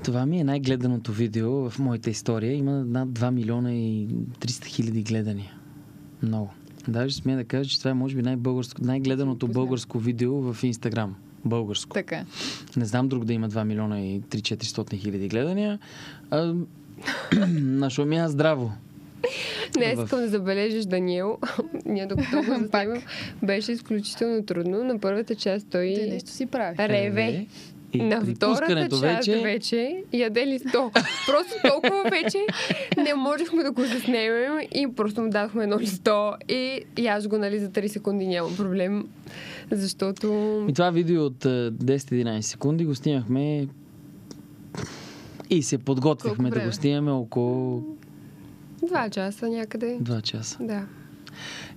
[0.04, 2.54] Това ми е най-гледаното видео в моята история.
[2.54, 4.08] Има над 2 милиона и
[4.40, 5.54] 300 хиляди гледания.
[6.24, 6.50] Много.
[6.88, 11.16] Даже смея да кажа, че това е може би най-българско, най-гледаното българско видео в Инстаграм.
[11.46, 11.94] Българско.
[11.94, 12.26] Така.
[12.78, 15.80] Не знам друг да има 2 милиона и 3-400 хиляди гледания.
[16.32, 16.54] А,
[17.52, 18.72] нашумя здраво.
[19.78, 21.38] Не, аз В- искам да забележиш Даниел.
[21.86, 23.02] Ние докато го заснемам,
[23.44, 24.84] беше изключително трудно.
[24.84, 26.78] На първата част той Той нещо си прави.
[26.80, 27.46] реве.
[27.94, 30.04] И на втората част вече...
[30.14, 30.74] яде ли 100.
[31.28, 32.38] Просто толкова вече
[32.98, 37.60] не можехме да го заснемем и просто му дадохме едно листо и аз го нали
[37.60, 39.08] за 3 секунди няма проблем,
[39.72, 40.28] защото
[40.70, 43.68] И това видео от а, 10-11 секунди го снимахме
[45.50, 47.84] и се подготвихме да го снимаме около
[48.88, 49.98] два часа някъде.
[50.02, 50.58] 2 часа.
[50.62, 50.84] Да.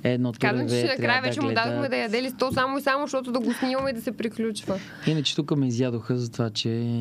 [0.05, 3.05] Едното Казвам, че накрая вече да му дадохме да яде ли 100 само и само,
[3.07, 4.81] защото да го снимаме и да се приключва.
[5.07, 7.01] Иначе тук ме изядоха за това, че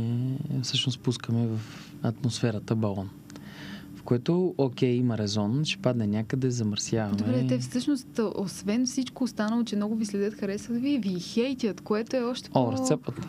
[0.64, 1.60] всъщност пускаме в
[2.03, 3.10] атмосферата балон.
[3.95, 7.16] В което, окей, има резон, ще падне някъде, замърсяваме.
[7.16, 12.16] Добре, те всъщност, освен всичко останало, че много ви следят, харесват ви, ви хейтят, което
[12.16, 12.72] е още О, по...
[12.72, 13.26] разцепват ни.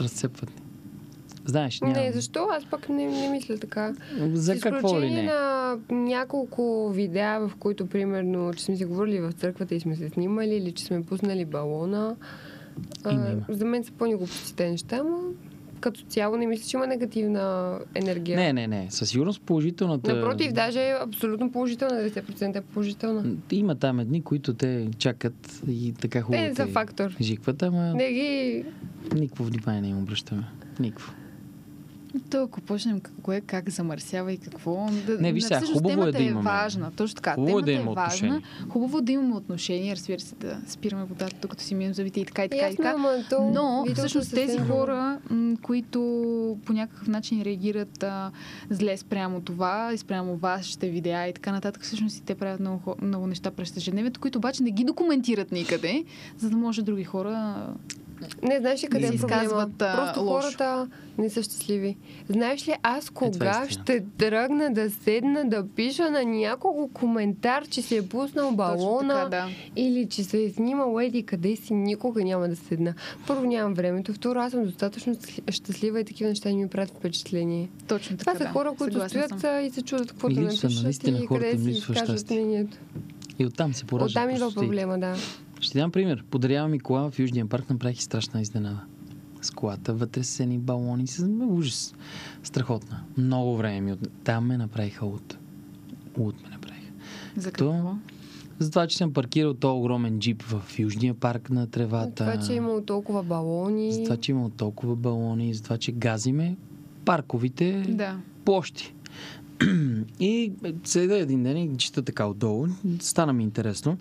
[0.00, 0.69] Разцепват ни.
[1.50, 1.92] Знаеш, няма...
[1.94, 2.48] Не, защо?
[2.50, 3.92] Аз пък не, не мисля така.
[4.32, 5.22] За С какво ли не?
[5.22, 10.08] на няколко видеа, в които, примерно, че сме си говорили в църквата и сме се
[10.08, 12.16] снимали, или че сме пуснали балона.
[13.12, 13.34] Има.
[13.48, 15.18] За мен са по-неглупостите неща, но
[15.80, 18.36] като цяло не мисля, че има негативна енергия.
[18.36, 18.86] Не, не, не.
[18.90, 20.14] Със сигурност положителната...
[20.14, 23.24] Напротив, даже е абсолютно положителна, 90% е положителна.
[23.50, 27.16] Има там едни, които те чакат и така хубаво Е, за те фактор.
[27.20, 28.64] жикват, ама Не ги...
[29.14, 30.42] никакво внимание не им обръщаме.
[30.80, 31.12] Никакво.
[32.30, 34.88] То, ако почнем какво е, как замърсява и какво...
[35.06, 36.50] Да, Не, виж сега, хубаво е да имаме.
[36.50, 36.90] важна.
[36.96, 37.34] Точно така.
[37.34, 38.04] Хубаво е темата да е имаме важна.
[38.04, 38.42] отношение.
[38.68, 42.24] Хубаво е да имаме отношение, разбира се, да спираме водата, докато си мием зъбите и
[42.24, 42.92] така и така и така.
[42.96, 43.50] ама то...
[43.54, 46.00] Но всъщност е тези хора, м, които
[46.64, 48.30] по някакъв начин реагират а,
[48.70, 52.94] зле спрямо това и спрямо вашите видеа и така нататък, всъщност и те правят много,
[53.02, 56.04] много неща през ежедневието, които обаче не ги документират никъде,
[56.38, 57.66] за да може други хора...
[58.42, 59.70] Не, знаеш ли къде е проблема?
[59.78, 60.46] Просто лошо.
[60.46, 61.96] хората не са щастливи.
[62.28, 63.70] Знаеш ли, аз кога истина.
[63.70, 69.28] ще тръгна да седна да пиша на няколко коментар, че си е пуснал балона така,
[69.28, 69.48] да.
[69.76, 72.94] или че се е снимал еди къде си, никога няма да седна.
[73.26, 75.16] Първо нямам времето, второ аз съм достатъчно
[75.50, 77.68] щастлива и такива неща не ми правят впечатление.
[77.88, 78.50] Точно Това така, са да.
[78.50, 79.64] хора, които Съгласна стоят съм.
[79.66, 82.76] и се чудят какво да напишат и къде си изкажат мнението.
[83.38, 84.20] И оттам се поражда.
[84.20, 85.16] Оттам идва проблема, да.
[85.60, 86.24] Ще дам пример.
[86.30, 88.80] Подарява ми кола в Южния парк, направих страшна изненада.
[89.42, 91.94] С колата, вътре са едни балони, с ужас.
[92.42, 93.00] Страхотна.
[93.16, 94.08] Много време ми от...
[94.24, 95.38] Там ме направиха луд.
[96.18, 96.92] Луд ме направиха.
[97.36, 97.94] За То- какво?
[98.58, 102.14] Затова, че съм паркирал този огромен джип в Южния парк на тревата.
[102.14, 103.92] Това, че е имало толкова балони.
[103.92, 106.56] За това, че имал толкова балони, за това, че газиме
[107.04, 108.16] парковите Да.
[108.44, 108.94] площи.
[110.20, 110.52] И
[110.84, 112.66] седа един ден и чета така отдолу.
[113.00, 113.98] Стана ми интересно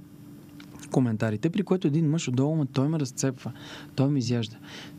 [0.89, 3.51] коментарите, при което един мъж отдолу, ме, той ме разцепва.
[3.95, 4.57] Той ме изяжда.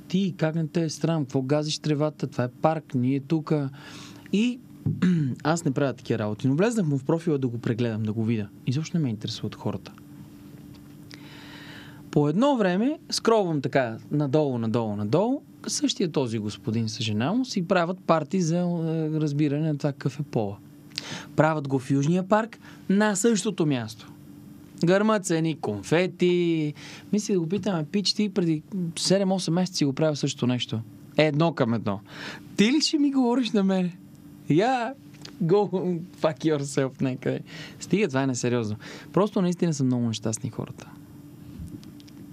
[0.08, 1.24] Ти, как не те е срам?
[1.24, 2.26] Какво газиш тревата?
[2.26, 3.52] Това е парк, ние тук.
[4.32, 4.58] И
[5.44, 6.48] аз не правя такива работи.
[6.48, 8.48] Но влезнах му в профила да го прегледам, да го видя.
[8.66, 9.92] Изобщо не ме интересуват хората.
[12.10, 15.42] По едно време скролвам така надолу, надолу, надолу.
[15.66, 18.62] Същия този господин с жена му си правят парти за е,
[19.20, 20.56] разбиране на това какъв е пола.
[21.36, 24.09] Правят го в Южния парк на същото място.
[24.84, 26.74] Гърмат едни конфети.
[27.12, 30.80] Мисли да го питаме, пич, ти преди 7-8 месеца си го правил същото нещо.
[31.16, 32.00] Едно към едно.
[32.56, 33.96] Ти ли ще ми говориш на мене?
[34.50, 34.94] Я,
[35.44, 35.70] go
[36.20, 37.40] fuck yourself някъде.
[37.80, 38.76] Стига, това е несериозно.
[39.12, 40.90] Просто наистина са много нещастни хората.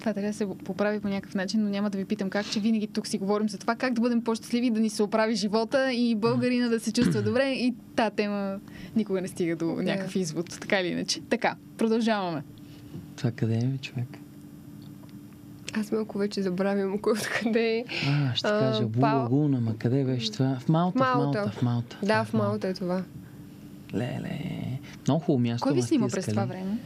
[0.08, 2.60] Това трябва да се поправи по някакъв начин, но няма да ви питам как, че
[2.60, 5.94] винаги тук си говорим за това, как да бъдем по-щастливи, да ни се оправи живота
[5.94, 8.60] и българина да се чувства добре и та тема
[8.96, 11.22] никога не стига до някакъв извод, така или иначе.
[11.22, 12.44] Така, продължаваме.
[13.16, 14.08] Това къде е, бе, човек?
[15.74, 17.86] Аз малко вече забравям кой откъде е.
[18.10, 20.58] А, ще А, кажа Пал- Булагуна, ма къде беше това?
[20.60, 21.40] В Малта, в Малта.
[21.40, 21.98] Малта, в Малта.
[22.04, 23.04] Да, в Малта е това.
[23.94, 24.40] Леле.
[25.08, 25.64] Много хубаво място.
[25.64, 26.78] Кой ви снима през това време?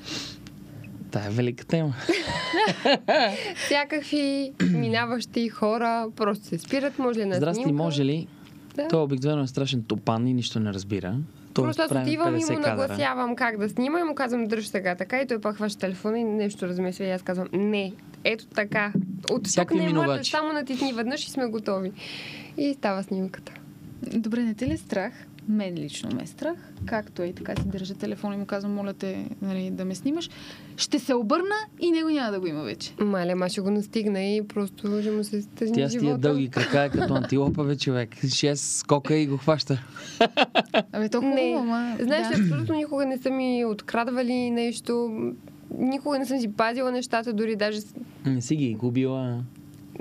[1.12, 1.93] Тая е велика тема.
[3.55, 7.84] Всякакви минаващи хора просто се спират, може ли на Здрасти, снимка?
[7.84, 8.28] може ли?
[8.76, 8.88] Да.
[8.88, 11.16] Той обикновено е страшен топан и нищо не разбира.
[11.53, 14.95] Просто аз отивам и 50 му нагласявам как да снима и му казвам дръж сега
[14.95, 17.93] така и той пък хваща телефона и нещо размисля и аз казвам не,
[18.24, 18.93] ето така.
[19.32, 20.32] От тук Всякакви не е мъртвеш, минувачи.
[20.32, 21.91] само натисни веднъж и сме готови.
[22.57, 23.53] И става снимката.
[24.01, 25.14] Добре, не те ли е страх?
[25.49, 26.57] Мен лично ме е страх.
[26.85, 29.95] Както е и така си държа телефона и му казвам, моля те нали, да ме
[29.95, 30.29] снимаш.
[30.77, 32.93] Ще се обърна и него няма да го има вече.
[32.99, 36.49] Мале, ма ще го настигна и просто ще му се стъжни Тя с тия дълги
[36.49, 38.09] крака е като антилопа, бе, човек.
[38.27, 39.83] Шест скока и го хваща.
[40.91, 41.55] Абе, то хубаво, Не.
[41.57, 41.97] ама...
[41.99, 42.43] Знаеш, да.
[42.43, 45.09] абсолютно никога не са ми открадвали нещо.
[45.77, 47.79] Никога не съм си пазила нещата, дори даже
[48.25, 49.43] Не си ги губила.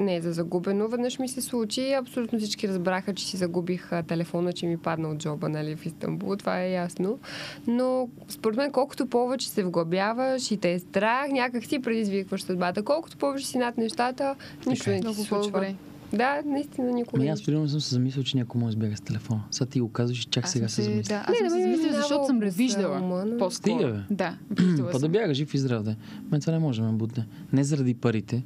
[0.01, 0.89] Не е за загубено.
[0.89, 5.09] Веднъж ми се случи и абсолютно всички разбраха, че си загубих телефона, че ми падна
[5.09, 6.37] от джоба нали, в Истанбул.
[6.37, 7.19] Това е ясно.
[7.67, 12.83] Но според мен, колкото повече се вглъбяваш и те е страх, някак си предизвикваш съдбата.
[12.83, 14.35] Колкото повече си над нещата,
[14.67, 14.95] нищо е.
[14.95, 15.41] не ти се случва.
[15.41, 15.75] по-добре.
[16.13, 17.23] Да, наистина никога.
[17.23, 19.41] Ами аз примерно съм се замислил, че някой може да избяга с телефона.
[19.51, 21.15] Сега ти го казваш и чак Аз сега съм се замисля.
[21.15, 23.39] Да, аз Не, съм да се минава защото съм го виждала.
[23.39, 23.51] По-скоро.
[23.51, 24.15] Стига, бе.
[24.15, 25.97] Да, виждала Па да бяга жив и здрав да е.
[26.31, 27.27] Мен това не може да ме бутне.
[27.53, 28.43] Не заради парите,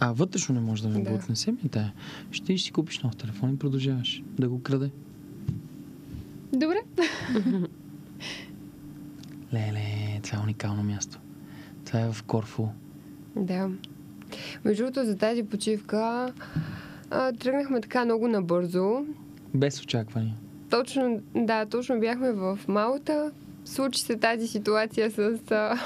[0.00, 1.10] а вътрешно не може да ме Да.
[1.10, 1.36] бутне.
[1.36, 1.92] Се ми тая.
[2.30, 4.90] Ще си купиш нов телефон и продължаваш да го краде.
[6.52, 6.76] Добре.
[9.54, 11.18] Леле, това е уникално място.
[11.84, 12.66] Това е в Корфу.
[13.36, 13.70] Да.
[14.64, 16.32] Между другото, за тази почивка
[17.10, 19.04] а, тръгнахме така много набързо.
[19.54, 20.34] Без очаквания.
[20.70, 23.32] Точно, да, точно бяхме в Малта.
[23.64, 25.18] Случи се тази ситуация с,
[25.50, 25.78] а,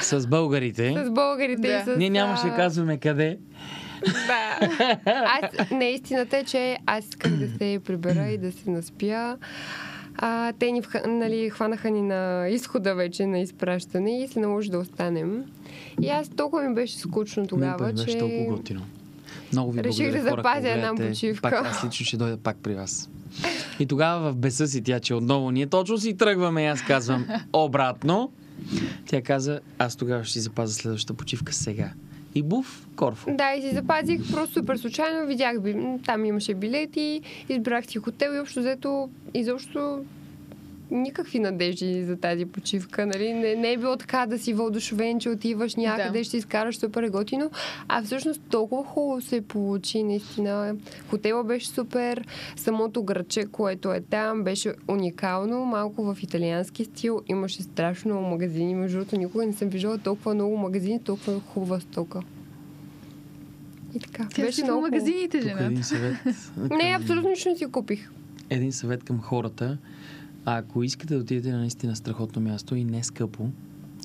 [0.00, 1.04] С българите.
[1.06, 1.76] с българите Да.
[1.76, 1.98] и с...
[1.98, 3.38] Ние нямаше да казваме къде.
[4.04, 4.68] Да.
[5.06, 9.36] Аз, не, истината е, че аз исках да се прибера и да се наспя.
[10.16, 14.78] А, те ни нали, хванаха ни на изхода вече на изпращане и се наложи да
[14.78, 15.44] останем.
[16.00, 18.18] И аз толкова ми беше скучно тогава, беше че...
[18.18, 18.82] толкова готино.
[19.52, 21.42] Много ви Реших да запазя една почивка.
[21.42, 23.10] Пак, аз лично ще дойда пак при вас.
[23.78, 27.26] И тогава в беса си тя, че отново ние точно си тръгваме и аз казвам
[27.52, 28.32] обратно.
[29.06, 31.90] Тя каза, аз тогава ще си запазя следващата почивка сега.
[32.34, 33.30] И буф, Корфу.
[33.36, 35.26] Да, и си запазих просто супер случайно.
[35.26, 35.56] Видях,
[36.06, 40.04] там имаше билети, избрах си хотел и общо взето, изобщо
[40.90, 43.06] никакви надежди за тази почивка.
[43.06, 43.32] Нали?
[43.32, 46.24] Не, не е било така да си въодушевен, че отиваш някъде, Да.
[46.24, 47.50] ще изкараш супер готино.
[47.88, 50.76] А всъщност толкова хубаво се получи, наистина.
[51.10, 52.24] Хотела беше супер,
[52.56, 57.20] самото градче, което е там, беше уникално, малко в италиански стил.
[57.26, 58.74] Имаше страшно много магазини.
[58.74, 62.20] Между другото, никога не съм виждала толкова много магазини, толкова хубава стока.
[63.94, 64.28] И така.
[64.34, 65.66] Тя беше много магазините, Тук жена.
[65.66, 66.16] един съвет.
[66.56, 68.10] Не, абсолютно нищо не си купих.
[68.50, 69.78] Един съвет към хората.
[70.44, 73.48] А ако искате да отидете на наистина страхотно място и не скъпо,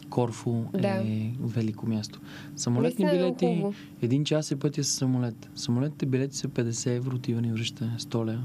[0.10, 0.88] Корфу Да.
[0.88, 2.20] е велико място.
[2.56, 3.74] Самолетни Наистина е билети, хубаво.
[4.02, 5.50] един час е пътя с самолет.
[5.56, 8.44] Самолетните билети са 50 евро, отиване и връщане, 100 лева.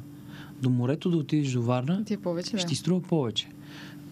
[0.63, 2.59] До морето да отидеш до Варна, Ти е повече, да.
[2.59, 3.49] ще ти струва повече.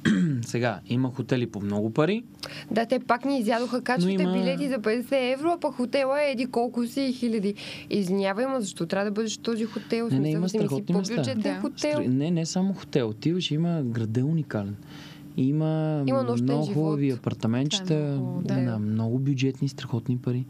[0.43, 2.23] Сега, има хотели по много пари.
[2.71, 6.31] Да, те пак ни изядоха качвате има- билети за 50 евро, а пък хотела е
[6.31, 7.55] еди колко си хиляди.
[7.91, 10.09] Извинявай, ма защо трябва да бъдеш в този хотел?
[10.11, 11.35] Не, не, има страхотни места.
[11.37, 11.55] Да.
[11.61, 12.05] хотел.
[12.09, 13.09] Не, не само хотел.
[13.09, 14.77] Отиваш, има града уникален.
[15.37, 18.57] Има, Има много хубави апартаментчета, е много хубаво, да.
[18.57, 20.47] на много бюджетни, страхотни пари.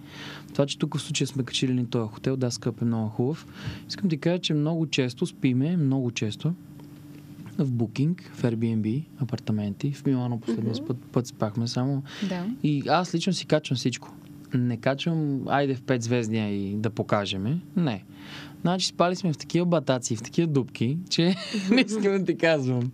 [0.52, 3.46] Това, че тук в случая сме качили на този хотел, да, скъп е много хубав.
[3.88, 6.54] Искам ти кажа, че много често спиме, много често,
[7.58, 9.92] в Booking, в Airbnb, апартаменти.
[9.92, 12.02] В Милано последния път, път спахме само.
[12.28, 12.46] Да.
[12.62, 14.14] И аз лично си качвам всичко.
[14.54, 17.58] Не качвам, айде в 5 звездния и да покажеме.
[17.76, 18.04] Не.
[18.60, 21.34] Значи спали сме в такива батаци, в такива дупки, че
[21.70, 22.92] не искам да ти казвам.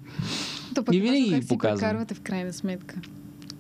[0.75, 1.79] То пък И винаги ги как си показвам.
[1.79, 3.01] прекарвате в крайна сметка.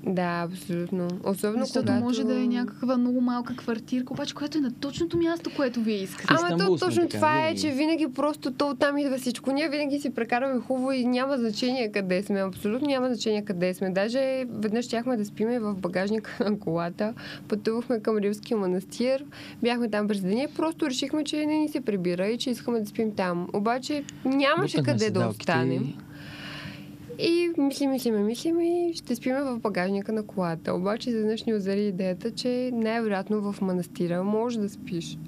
[0.07, 1.09] Да, абсолютно.
[1.25, 2.05] Особено Защото когато...
[2.05, 5.97] може да е някаква много малка квартирка, обаче която е на точното място, което вие
[5.97, 6.35] искате.
[6.39, 9.53] Ама то точно така, това е, че винаги просто то оттам идва всичко.
[9.53, 12.41] Ние винаги си прекараме хубаво и няма значение къде сме.
[12.41, 13.91] Абсолютно няма значение къде сме.
[13.91, 17.15] Даже веднъж щяхме да спиме в багажника на колата.
[17.49, 19.25] Пътувахме към Ривския манастир.
[19.63, 20.47] Бяхме там през деня.
[20.57, 23.49] Просто решихме, че не ни се прибира и че искаме да спим там.
[23.53, 25.95] Обаче нямаше Бутнахме къде да останем.
[27.19, 30.75] И- мислим, мислиме, мислим и ще спиме в багажника на колата.
[30.75, 35.19] Обаче изведнъж ни озари идеята, че най-вероятно в манастира може да спиш.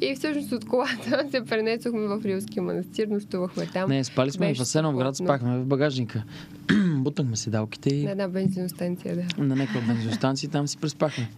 [0.00, 3.90] И всъщност от колата се пренесохме в Рилския манастир, нощувахме там.
[3.90, 5.38] Не, спали сме Беше в Асеновград, страхотно.
[5.38, 6.22] спахме в багажника.
[6.94, 9.44] Бутнахме седалките и На една бензиностанция, да.
[9.44, 11.30] на някаква бензостанция там си преспахме.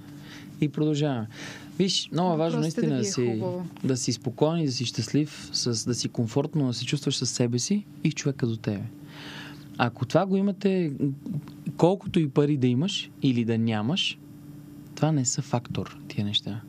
[0.61, 1.27] И продължаваме.
[1.79, 3.67] Виж, много е важно Въпросът е наистина да си, хубаво.
[3.85, 7.31] да си спокоен и да си щастлив, с, да си комфортно, да се чувстваш със
[7.31, 8.83] себе си и човека до тебе.
[9.79, 10.93] Ако това го имате,
[11.77, 14.19] колкото и пари да имаш или да нямаш,
[14.95, 16.61] това не са фактор, тия неща.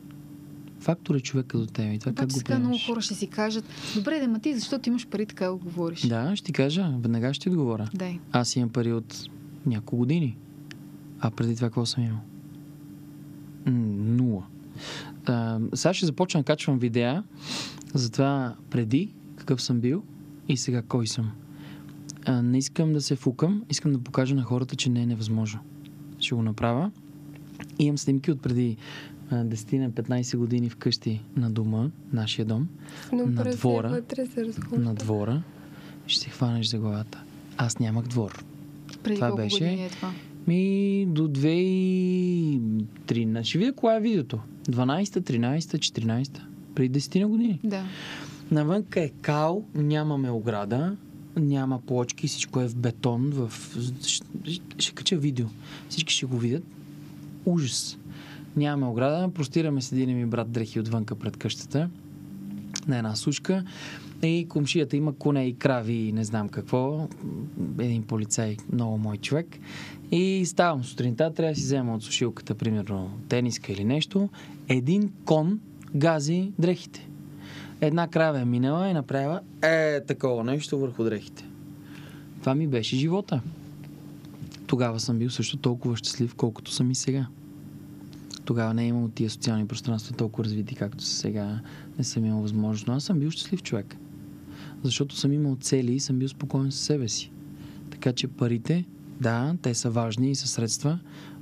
[0.80, 2.86] Фактор е човека до теб и това как го сега много приемаш.
[2.86, 6.00] хора ще си кажат, добре, да ма ти, защото имаш пари, така го говориш.
[6.00, 7.88] Да, ще ти кажа, веднага ще ти отговоря.
[7.94, 8.18] Дай.
[8.32, 9.28] Аз имам пари от
[9.66, 10.36] няколко години.
[11.20, 12.20] А преди това какво съм имал?
[14.16, 14.42] Нула.
[15.26, 17.22] А, сега ще започна да качвам видеа
[17.94, 20.02] за това преди какъв съм бил
[20.48, 21.32] и сега кой съм.
[22.24, 25.60] А, не искам да се фукам, искам да покажа на хората, че не е невъзможно.
[26.18, 26.90] Ще го направя.
[27.78, 28.76] Имам снимки от преди
[29.30, 32.68] а, 10 на 15 години вкъщи на дома, нашия дом,
[33.12, 33.88] Но На двора.
[33.88, 35.42] вътре се на двора.
[36.06, 37.22] Ще се хванеш за главата.
[37.56, 38.44] Аз нямах двор.
[39.02, 40.12] Преди Това беше- е това?
[40.46, 43.42] Ми до 2013.
[43.42, 44.38] Ще видя кога е видеото.
[44.64, 46.46] 12-та, 13-та, 14-та.
[46.74, 47.60] Преди 10 на години.
[47.64, 47.84] Да.
[48.50, 50.96] Навънка е кал, нямаме ограда,
[51.36, 53.30] няма плочки, всичко е в бетон.
[53.30, 53.52] В...
[54.78, 55.46] Ще, кача видео.
[55.88, 56.64] Всички ще го видят.
[57.44, 57.98] Ужас.
[58.56, 61.90] Нямаме ограда, простираме с един ми брат дрехи отвънка пред къщата
[62.88, 63.64] на една сушка.
[64.22, 67.08] И комшията има коне и крави и не знам какво.
[67.78, 69.46] Един полицай, много мой човек.
[70.10, 74.28] И ставам сутринта, трябва да си взема от сушилката, примерно тениска или нещо.
[74.68, 75.60] Един кон
[75.94, 77.08] гази дрехите.
[77.80, 81.44] Една крава е минала и направила е такова нещо върху дрехите.
[82.40, 83.40] Това ми беше живота.
[84.66, 87.26] Тогава съм бил също толкова щастлив, колкото съм и сега.
[88.44, 91.60] Тогава не е имало тия социални пространства толкова развити, както са сега.
[91.98, 92.86] Не съм имал възможност.
[92.86, 93.96] Но аз съм бил щастлив човек.
[94.82, 97.30] Защото съм имал цели и съм бил спокоен със себе си.
[97.90, 98.84] Така че парите,
[99.20, 100.98] да, те са важни и са средства.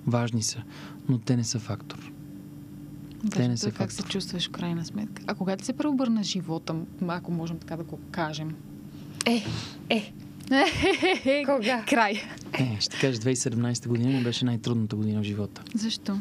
[0.07, 0.63] Важни са.
[1.09, 2.12] Но те не са фактор.
[3.31, 5.23] Те не са как се чувстваш в крайна сметка.
[5.27, 6.75] А когато се преобърна живота,
[7.09, 8.55] ако можем така да го кажем.
[9.27, 9.45] Е,
[9.91, 10.13] е,
[11.47, 11.85] кога?
[11.89, 12.13] Край.
[12.53, 15.63] Е, ще кажа, 2017 година ми беше най-трудната година в живота.
[15.75, 16.19] Защо?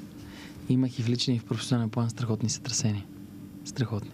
[0.70, 3.06] Имах и в личен и в професионален план страхотни сътресения.
[3.66, 4.12] Страхотни.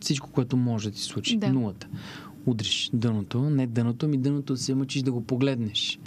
[0.00, 1.36] Всичко, което може да ти случи.
[1.36, 1.52] Да.
[1.52, 1.88] Нулата.
[2.46, 5.98] Удриш дъното, не дъното, ми дъното се мъчиш да го погледнеш.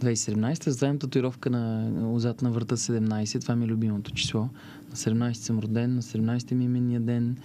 [0.00, 3.40] 2017 задавам татуировка на отзад на врата 17.
[3.40, 4.48] Това ми е любимото число.
[4.90, 7.36] На 17 съм роден, на 17 ми е именния ден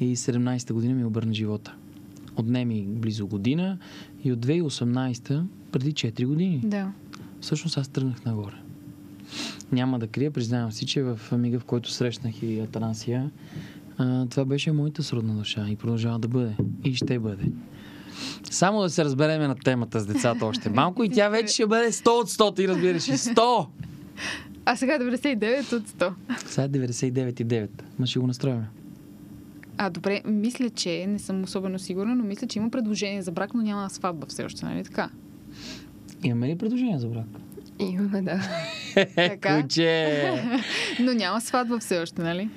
[0.00, 1.74] и 17 година ми обърна живота.
[2.36, 3.78] Отне ми близо година
[4.24, 6.60] и от 2018 преди 4 години.
[6.64, 6.92] Да.
[7.40, 8.54] Всъщност аз тръгнах нагоре.
[9.72, 13.30] Няма да крия, признавам си, че в мига, в който срещнах и Атанасия,
[14.30, 16.56] това беше моята сродна душа и продължава да бъде.
[16.84, 17.44] И ще бъде.
[18.50, 21.92] Само да се разбереме на темата с децата още малко и тя вече ще бъде
[21.92, 23.08] 100 от 100, ти разбираш.
[23.08, 23.66] И 100!
[24.70, 26.12] А сега 99 от 100.
[26.46, 27.68] Сега е 99,9.
[27.98, 28.64] Ма ще го настроим.
[29.76, 33.54] А, добре, мисля, че не съм особено сигурна, но мисля, че има предложение за брак,
[33.54, 35.10] но няма сватба все още, нали така?
[36.24, 37.26] Имаме ли предложение за брак?
[37.78, 38.40] Имаме, да.
[39.14, 39.62] Така.
[39.62, 40.32] Куче!
[41.00, 42.50] Но няма сватба все още, нали?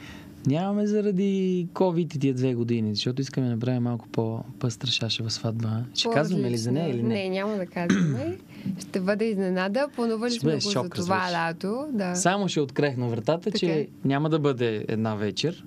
[0.45, 5.83] Нямаме заради COVID и тия две години, защото искаме да направим малко по-пъстра шашева сватба.
[5.93, 7.13] Ще казваме ли за нея или не?
[7.13, 8.37] Не, няма да казваме.
[8.79, 9.87] Ще бъде изненада.
[9.95, 11.33] Планували сме го шок, за това разбираш.
[11.33, 11.87] лято.
[11.93, 12.15] Да.
[12.15, 15.65] Само ще открехна вратата, Така че няма да бъде една вечер.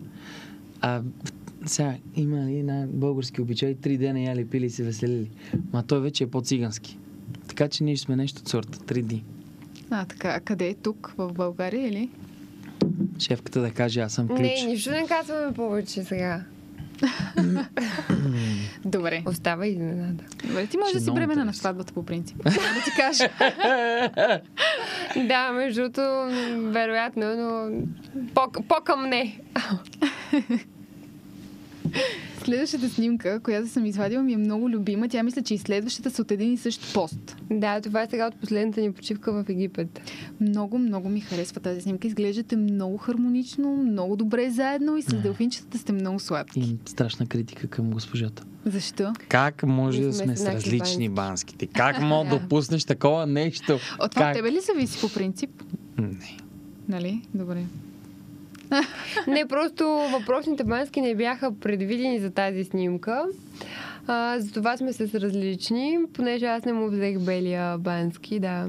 [0.81, 1.03] А
[1.67, 5.31] сега има ли една български обичай, три дена яли, пили и се веселили.
[5.73, 6.99] Ма той вече е по-цигански.
[7.49, 8.79] Така че ние сме нещо от сорта.
[8.79, 9.25] Три дни.
[9.91, 11.15] А, така, а къде е тук?
[11.19, 12.11] В България или?
[13.19, 14.39] Шефката да каже, аз съм ключ.
[14.39, 16.45] Не, нищо не казваме повече сега.
[18.85, 19.23] Добре.
[19.27, 20.25] Остава изненада.
[20.45, 22.37] Добре, ти можеш да си бремена на сватбата по принцип.
[22.45, 22.51] Да
[22.85, 23.29] ти кажа.
[25.19, 26.01] Да, между другото,
[26.63, 27.71] вероятно, но
[28.35, 29.39] по- по-към не.
[32.45, 35.09] Следващата снимка, която съм извадила, ми е много любима.
[35.09, 37.37] Тя мисля, че и следващата са от един и същ пост.
[37.51, 40.01] Да, това е сега от последната ни почивка в Египет.
[40.41, 42.07] Много, много ми харесва тази снимка.
[42.07, 46.61] Изглеждате много хармонично, много добре заедно и с делфинчетата сте много сладки.
[46.61, 48.45] Имам страшна критика към госпожата.
[48.65, 49.13] Защо?
[49.29, 51.09] Как може да сме с различни бански.
[51.09, 51.67] банските?
[51.67, 53.79] Как мога да допуснеш такова нещо?
[54.01, 54.37] От това как?
[54.37, 55.51] тебе ли зависи по принцип?
[55.99, 56.37] Не.
[56.89, 57.23] Нали?
[57.35, 57.65] Добре.
[59.27, 63.25] Не, просто въпросните бански не бяха предвидени за тази снимка.
[64.07, 68.67] А, затова сме с различни, понеже аз не му взех белия бански, да.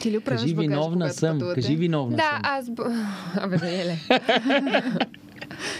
[0.00, 1.32] Ти ли Кажи багаж, виновна съм.
[1.32, 1.60] пътувате?
[1.60, 2.40] Кажи виновна Да, съм.
[2.44, 2.70] аз...
[2.70, 3.96] б- Абе, Даниеле.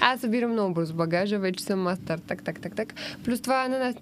[0.00, 2.94] Аз събирам много бързо багажа, вече съм мастър, так, так, так, так.
[3.24, 3.94] Плюс това на нас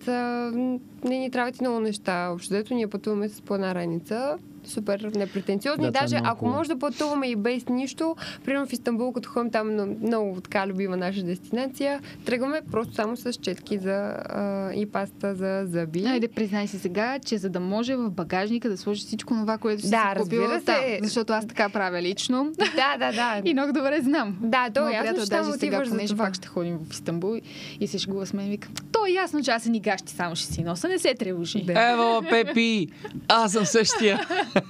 [1.07, 2.29] не ни трябват и много неща.
[2.33, 4.37] Общо дето ние пътуваме с по една раница.
[4.65, 5.83] супер непретенциозни.
[5.83, 9.29] Да, е Даже много ако може да пътуваме и без нищо, примерно в Истанбул, като
[9.29, 13.93] ходим там много, така любима наша дестинация, тръгваме просто само с четки за,
[14.29, 16.05] а, и паста за зъби.
[16.07, 19.83] Айде, признай си сега, че за да може в багажника да сложиш всичко това, което
[19.83, 20.99] си Да, си купила се.
[21.03, 22.53] защото аз така правя лично.
[22.77, 23.43] Да, да, да.
[23.51, 24.39] И много добре знам.
[24.41, 26.25] Да, то е ясно, че там отиваш за това.
[26.25, 27.37] пак ще ходим в Истанбул
[27.81, 30.37] и се шегува с мен, вика, то е ясно, че аз се ни гащи, само
[30.37, 31.63] ще си носа, не се тревожи.
[31.63, 31.91] Да.
[31.93, 32.89] Ево, Пепи!
[33.29, 34.21] Аз съм същия.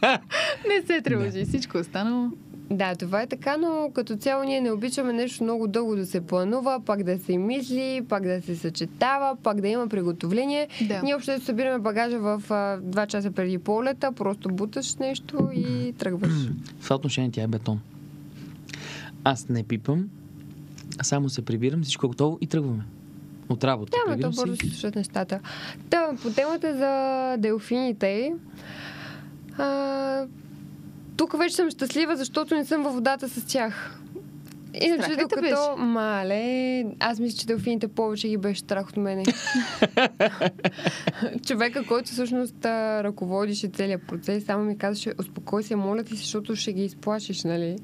[0.68, 2.31] Не се тревожи, всичко останало.
[2.70, 6.20] Да, това е така, но като цяло ние не обичаме нещо много дълго да се
[6.20, 10.68] планува, пак да се мисли, пак да се съчетава, пак да има приготовление.
[10.89, 11.03] Да.
[11.03, 16.33] Ние общо събираме багажа в а, два часа преди полета, просто буташ нещо и тръгваш.
[16.81, 17.81] В това отношение тя е бетон.
[19.24, 20.09] Аз не пипам,
[20.99, 22.83] а само се прибирам, всичко е готово и тръгваме.
[23.49, 23.99] От работа.
[24.07, 25.40] Да, ме то бързо се слушат нещата.
[25.90, 28.34] Та, по темата за делфините,
[29.59, 30.26] а,
[31.16, 34.01] тук вече съм щастлива, защото не съм във водата с тях.
[34.82, 35.40] Иначе Страх докато...
[35.40, 35.57] беше?
[35.78, 39.24] Мале, аз мисля, че делфините повече ги беше страх от мене.
[41.47, 46.57] Човека, който всъщност ръководише целият процес, само ми казваше, успокой се, моля ти се, защото
[46.57, 47.76] ще ги изплашиш, нали?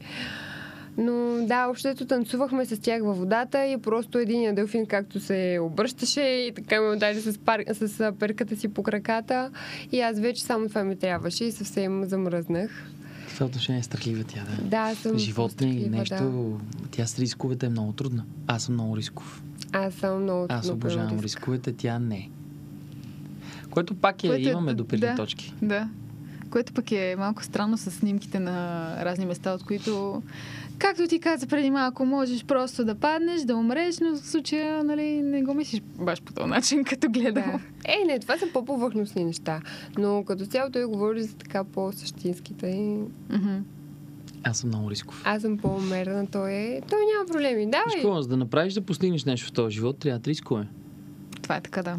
[0.98, 6.20] Но да, общото танцувахме с тях във водата и просто един делфин както се обръщаше
[6.20, 7.60] и така ме удари с, пар...
[7.72, 9.50] с перката си по краката
[9.92, 12.90] и аз вече само това ми трябваше и съвсем замръзнах.
[13.26, 14.64] В това отношение е страхлива тя, да.
[14.64, 16.58] Да, аз съм Животни и нещо.
[16.90, 18.24] Тя с рисковете е много трудна.
[18.46, 19.42] Аз съм много рисков.
[19.72, 19.78] Да.
[19.78, 21.24] Аз съм много Аз трудно обожавам природист.
[21.24, 22.28] рисковете, тя не.
[23.70, 25.14] Което пак е, Което е- имаме допирни да.
[25.14, 25.54] точки.
[25.62, 25.88] Да.
[26.50, 30.22] Което пък е малко странно с снимките на разни места, от които,
[30.78, 35.22] както ти каза преди малко, можеш просто да паднеш, да умреш, но в случая нали,
[35.22, 37.44] не го мислиш баш по този начин, като гледам.
[37.44, 37.60] Да.
[37.84, 39.60] Е, не, това са по-повърхностни неща.
[39.98, 42.66] Но като цяло той говори за така по-същинските.
[42.66, 42.98] и
[43.30, 43.58] Мгм.
[44.44, 45.22] Аз съм много рисков.
[45.24, 46.80] Аз съм по-умерена, той е...
[46.90, 47.70] Той няма проблеми.
[47.70, 48.22] Давай!
[48.22, 50.66] за да направиш да постигнеш нещо в този живот, трябва да рискове.
[51.42, 51.98] Това е така, да.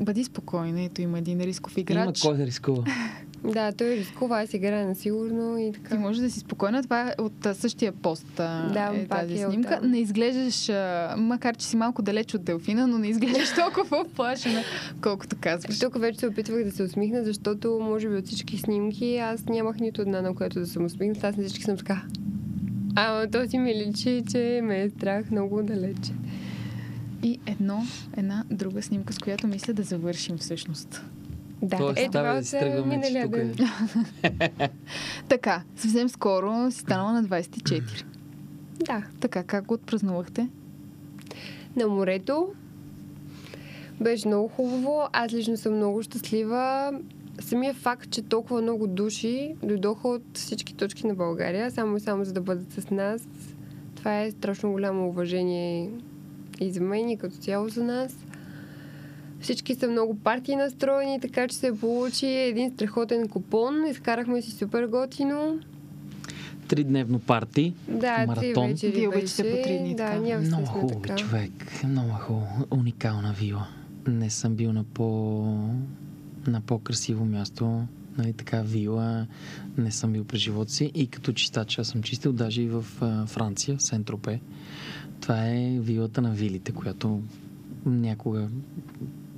[0.00, 2.20] Бъди спокойна, ето има един рисков Има играч.
[2.20, 2.84] кой да рискува.
[3.44, 5.88] Да, той рискува, аз играя на сигурно и така.
[5.88, 6.82] Ти можеш да си спокойна.
[6.82, 9.74] Това е от а, същия пост а, Да, е тази е снимка.
[9.74, 9.90] оттам.
[9.90, 14.62] Не изглеждаш, а, макар че си малко далеч от делфина, но не изглеждаш толкова плашена,
[15.02, 15.78] колкото казваш.
[15.78, 19.76] Тук вече се опитвах да се усмихна, защото може би от всички снимки аз нямах
[19.80, 21.28] нито една, на която да съм усмихната.
[21.28, 22.02] Аз на всички съм така.
[22.94, 26.12] Ама този ми личи, че ме е страх много далече.
[27.22, 27.82] И едно,
[28.16, 31.02] една друга снимка, с която мисля да завършим всъщност.
[31.62, 33.54] Да, Тоест, е, това да си тръгваме, миналия тук ден.
[34.58, 34.68] е.
[35.28, 38.04] Така, съвсем скоро си станала на 24.
[38.86, 39.02] Да.
[39.20, 40.48] така, как го отпразнувахте?
[41.76, 42.48] на морето.
[44.00, 45.08] Беше много хубаво.
[45.12, 46.92] Аз лично съм много щастлива.
[47.40, 52.24] Самия факт, че толкова много души дойдоха от всички точки на България, само и само
[52.24, 53.28] за да бъдат с нас,
[53.96, 55.90] това е страшно голямо уважение
[56.60, 58.16] и за мен, и като цяло за нас.
[59.40, 63.86] Всички са много партии настроени, така че се получи един страхотен купон.
[63.86, 65.58] Изкарахме си супер готино.
[66.68, 67.74] Тридневно парти.
[67.88, 68.36] Да, Маратон.
[68.36, 71.16] три вечери Вие обичате по три дни, Да, ние Много хубаво, така.
[71.16, 71.52] човек.
[71.84, 72.66] Много хубаво.
[72.70, 73.66] Уникална вила.
[74.06, 75.04] Не съм бил на по...
[76.46, 77.82] на по-красиво място.
[78.18, 79.26] Нали, така вила.
[79.78, 80.90] Не съм бил през живота си.
[80.94, 84.40] И като чистач, аз съм чистил даже и в а, Франция, в Сент-Тропе.
[85.20, 87.20] Това е вилата на вилите, която
[87.86, 88.48] някога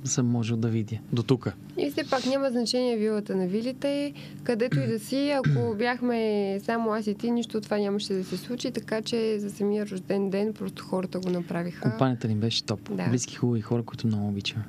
[0.09, 0.97] съм можел да видя.
[1.13, 1.53] До тук.
[1.77, 5.29] И все пак няма значение вилата на вилите, където и да си.
[5.31, 9.39] Ако бяхме само аз и ти, нищо от това нямаше да се случи, така че
[9.39, 11.89] за самия рожден ден просто хората го направиха.
[11.89, 12.79] Компанията ни беше топ.
[12.91, 13.09] Да.
[13.09, 14.63] Близки, хубави хора, които много обичаме.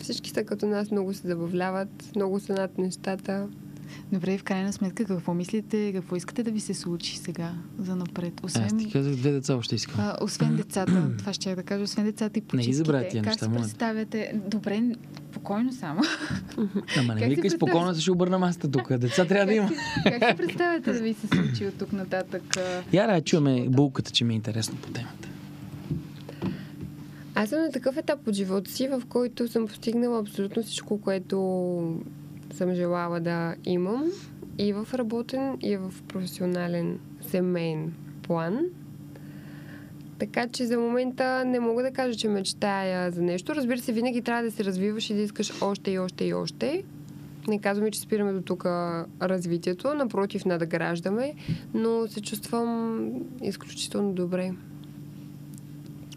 [0.00, 3.48] Всички са като нас, много се забавляват, много са над нещата.
[4.12, 8.32] Добре, в крайна сметка, какво мислите, какво искате да ви се случи сега, за напред?
[8.36, 9.94] Аз Освен, ти казах, две деца още искам.
[9.98, 12.76] а, освен децата, това ще я да кажа, освен децата и Не ги почивките.
[12.76, 13.60] забравяй тия как неща, си моля.
[13.60, 14.40] представяте?
[14.46, 14.82] Добре,
[15.30, 16.00] спокойно само.
[16.98, 18.96] Ама не как си викай спокойно, ще обърна масата тук.
[18.96, 19.70] Деца трябва да има.
[20.04, 22.42] как си представяте да ви се случи от тук нататък?
[22.92, 23.68] Я да живота?
[23.68, 25.28] булката, че ми е интересно по темата.
[27.34, 31.36] Аз съм на такъв етап от живота си, в който съм постигнала абсолютно всичко, което
[32.56, 34.04] съм желала да имам
[34.58, 36.98] и в работен, и в професионален
[37.30, 37.92] семейен
[38.22, 38.58] план.
[40.18, 43.54] Така че за момента не мога да кажа, че мечтая за нещо.
[43.54, 46.84] Разбира се, винаги трябва да се развиваш и да искаш още и още и още.
[47.48, 48.64] Не казваме, че спираме до тук
[49.22, 51.34] развитието, напротив, надграждаме,
[51.74, 53.10] но се чувствам
[53.42, 54.52] изключително добре.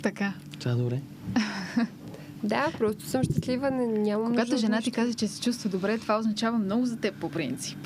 [0.04, 0.34] Така.
[0.60, 1.02] Това е добре.
[2.44, 5.02] Да, просто съм щастлива, не, нямам Когато жена ти нищо.
[5.02, 7.78] каже, че се чувства добре, това означава много за теб по принцип,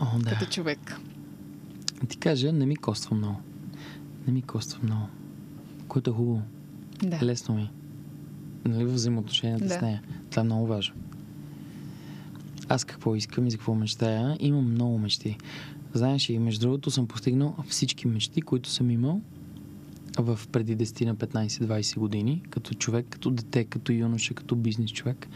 [0.00, 0.30] О, да.
[0.30, 1.00] като човек.
[2.08, 3.40] Ти кажа, не ми коства много.
[4.26, 5.06] Не ми коства много.
[5.88, 6.42] Което е хубаво.
[7.02, 7.18] Да.
[7.22, 7.70] Лесно ми.
[8.64, 9.74] Нали, в взаимоотношенията Да.
[9.74, 10.02] с нея.
[10.30, 10.94] Това е много важно.
[12.68, 14.36] Аз какво искам и за какво мечтая?
[14.40, 15.36] Имам много мечти.
[15.94, 19.20] Знаеш, и между другото съм постигнал всички мечти, които съм имал
[20.18, 25.28] в преди 10 на 15-20 години, като човек, като дете, като юноша, като бизнес човек.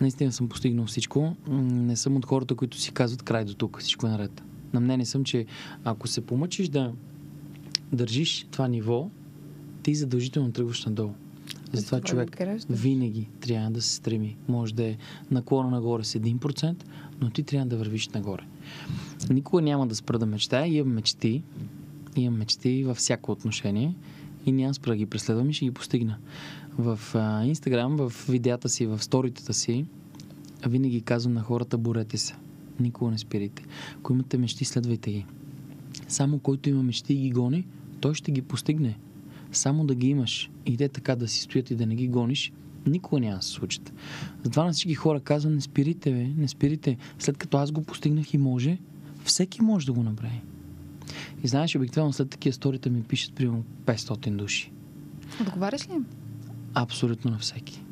[0.00, 1.36] Наистина съм постигнал всичко.
[1.48, 4.42] Не съм от хората, които си казват край до тук, всичко е наред.
[4.72, 5.46] На мнение съм, че
[5.84, 6.92] ако се помъчиш да
[7.92, 9.10] държиш това ниво,
[9.82, 11.12] ти задължително тръгваш надолу.
[11.72, 12.38] Затова Това човек
[12.70, 14.36] винаги трябва да се стреми.
[14.48, 14.96] Може да е
[15.30, 16.84] наклона нагоре с 1%,
[17.20, 18.42] но ти трябва да вървиш нагоре.
[19.30, 20.66] Никога няма да спра да мечтая.
[20.66, 21.42] Имам мечти.
[22.16, 23.94] Имам мечти във всяко отношение
[24.46, 26.18] и няма спра да ги преследвам и ще ги постигна.
[26.78, 26.98] В
[27.44, 29.84] Инстаграм, в видеята си, в сторитата си,
[30.66, 32.34] винаги казвам на хората, борете се.
[32.80, 33.64] Никога не спирайте.
[33.98, 35.26] Ако имате мечти, следвайте ги.
[36.08, 37.66] Само който има мечти и ги гони,
[38.00, 38.98] той ще ги постигне.
[39.52, 42.52] Само да ги имаш и те така да си стоят и да не ги гониш,
[42.86, 43.92] никога няма да се случат.
[44.44, 46.96] Затова на всички хора казвам, не спирите, бе, не спирите.
[47.18, 48.78] След като аз го постигнах и може,
[49.24, 50.40] всеки може да го направи.
[51.44, 54.72] И знаеш, обикновено след такива сторита ми пишат примерно 500 души.
[55.40, 56.06] Отговаряш ли им?
[56.74, 57.82] Абсолютно на всеки.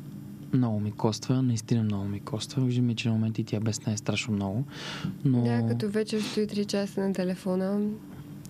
[0.53, 2.65] Много ми коства, наистина много ми коства.
[2.65, 4.63] Виждаме, че на моменти тя без не е страшно много.
[5.25, 7.79] Но Да, като вечер стои 3 часа на телефона.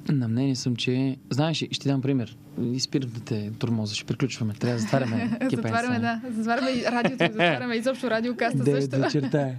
[0.09, 1.17] на мнение съм, че...
[1.29, 2.37] Знаеш, ще ти дам пример.
[2.63, 4.53] И спирам да те тормоза, ще приключваме.
[4.53, 6.21] Трябва да затваряме затваряме, да.
[6.31, 8.99] Затваряме и радиото, затваряме изобщо радиокаста Девет също.
[8.99, 9.55] вечерта е.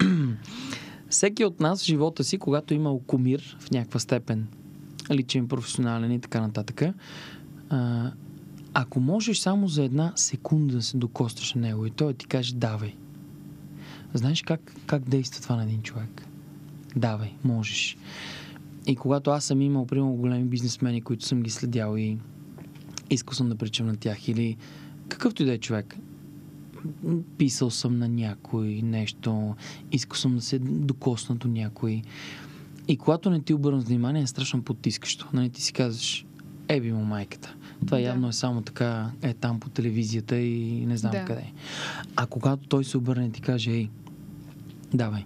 [1.08, 4.46] Всеки от нас в живота си, когато имал кумир в някаква степен,
[5.10, 6.82] личен, професионален и така нататък,
[7.68, 8.12] а,
[8.74, 12.54] ако можеш само за една секунда да се докостраш на него и той ти каже
[12.54, 12.94] давай.
[14.14, 16.26] Знаеш как, как действа това на един човек?
[16.96, 17.96] Давай, можеш.
[18.86, 22.18] И когато аз съм имал, примерно, големи бизнесмени, които съм ги следял и
[23.10, 24.56] искал съм да причам на тях или
[25.08, 25.96] какъвто и да е човек,
[27.38, 29.54] писал съм на някой нещо,
[29.92, 32.02] искал съм да се докосна до някой.
[32.88, 35.28] И когато не ти обърнат внимание, е страшно потискащо.
[35.32, 36.26] Нали, ти си казваш,
[36.68, 37.54] еби му майката.
[37.86, 38.02] Това Да.
[38.04, 41.24] явно е само така, е там по телевизията и не знам Да.
[41.24, 41.52] къде.
[42.16, 43.88] А когато той се обърне и ти каже, ей,
[44.94, 45.24] давай,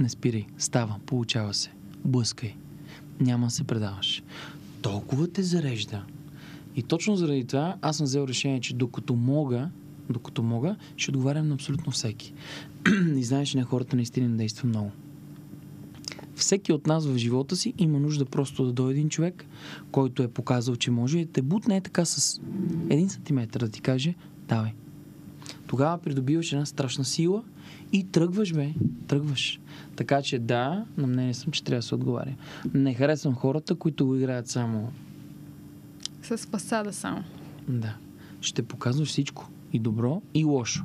[0.00, 1.70] не спирай, става, получава се,
[2.04, 2.54] блъскай,
[3.20, 4.22] няма да се предаваш.
[4.82, 6.04] Толкова те зарежда.
[6.76, 9.70] И точно заради това аз съм взел решение, че докато мога,
[10.10, 12.34] докато мога, ще отговарям на абсолютно всеки.
[13.16, 14.90] и знаеш, че на хората наистина не действа много.
[16.34, 19.46] Всеки от нас в живота си има нужда просто да дойде един човек,
[19.90, 22.40] който е показал, че може и те бутне е така с
[22.90, 24.14] един сантиметр да ти каже,
[24.48, 24.72] давай.
[25.66, 27.44] Тогава придобиваш една страшна сила
[27.92, 28.74] и тръгваш, бе.
[29.06, 29.60] Тръгваш.
[29.96, 32.34] Така че да, на мнение съм, че трябва да се отговаря.
[32.74, 34.92] Не харесвам хората, които го играят само
[36.22, 37.24] С фасада само.
[37.68, 37.96] да.
[38.40, 39.50] Ще показваш всичко.
[39.72, 40.84] И добро, и лошо.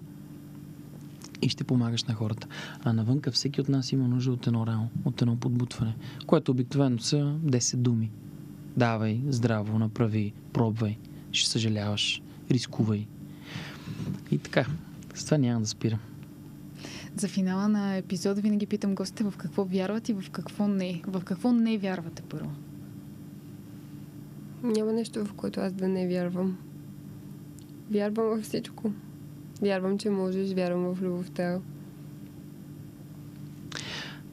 [1.41, 2.47] И ще помагаш на хората.
[2.83, 5.95] А навънка всеки от нас има нужда от едно рамо, от едно подбутване,
[6.27, 8.11] което обикновено са 10 думи.
[8.77, 10.97] Давай, здраво, направи, пробвай,
[11.31, 13.07] ще съжаляваш, рискувай.
[14.31, 14.65] И така,
[15.13, 15.99] с това няма да спирам.
[17.15, 21.01] За финала на епизода винаги питам гостите в какво вярват и в какво не.
[21.07, 22.51] В какво не вярвате първо.
[24.63, 26.57] Няма нещо, в което аз да не вярвам.
[27.93, 28.91] Вярвам във всичко.
[29.61, 31.59] Вярвам, че можеш, вярвам в любовта.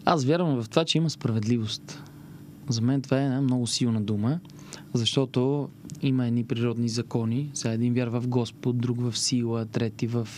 [0.04, 2.02] Аз вярвам в това, че има справедливост.
[2.68, 4.40] За мен това е една много силна дума,
[4.94, 5.68] защото
[6.02, 7.50] има едни природни закони.
[7.54, 10.28] Сега един вярва в Господ, друг в сила, трети в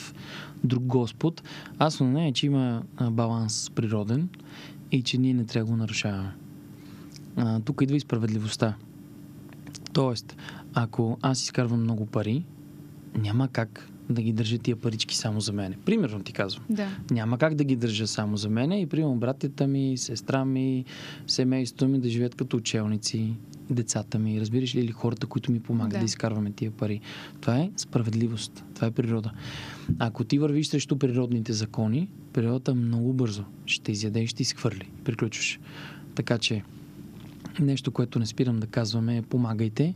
[0.64, 1.42] друг Господ.
[1.78, 4.28] Аз на нея, че има баланс природен
[4.92, 6.34] и че ние не трябва да го нарушаваме.
[7.36, 8.74] А, тук идва и справедливостта.
[9.92, 10.36] Тоест,
[10.74, 12.44] ако аз изкарвам много пари,
[13.18, 15.76] няма как да ги държа тия парички само за мене.
[15.84, 16.64] Примерно ти казвам.
[16.70, 16.88] Да.
[17.10, 20.84] Няма как да ги държа само за мене и примерно братята ми, сестра ми,
[21.26, 23.34] семейството ми да живеят като учелници,
[23.70, 25.98] децата ми, разбираш ли, или хората, които ми помагат Да.
[25.98, 26.04] да.
[26.04, 27.00] изкарваме тия пари.
[27.40, 29.32] Това е справедливост, това е природа.
[29.98, 34.90] Ако ти вървиш срещу природните закони, природата много бързо ще изяде и ще изхвърли.
[35.04, 35.60] Приключваш.
[36.14, 36.62] Така че
[37.60, 39.94] нещо, което не спирам да казваме е помагайте,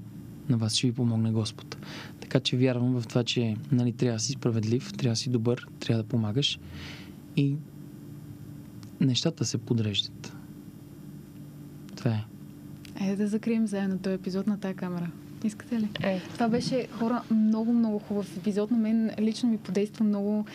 [0.48, 1.76] на вас ще ви помогне Господ.
[2.20, 5.66] Така че вярвам в това, че нали, трябва да си справедлив, трябва да си добър,
[5.80, 6.58] трябва да помагаш
[7.36, 7.56] и
[9.00, 10.36] нещата се подреждат.
[11.96, 12.24] Това е.
[13.00, 15.10] Айде да закрием заедно този епизод на тази камера.
[15.44, 15.88] Искате ли?
[16.04, 16.20] Ай.
[16.34, 18.70] Това беше хора много, много хубав епизод.
[18.70, 20.46] На мен лично ми подейства много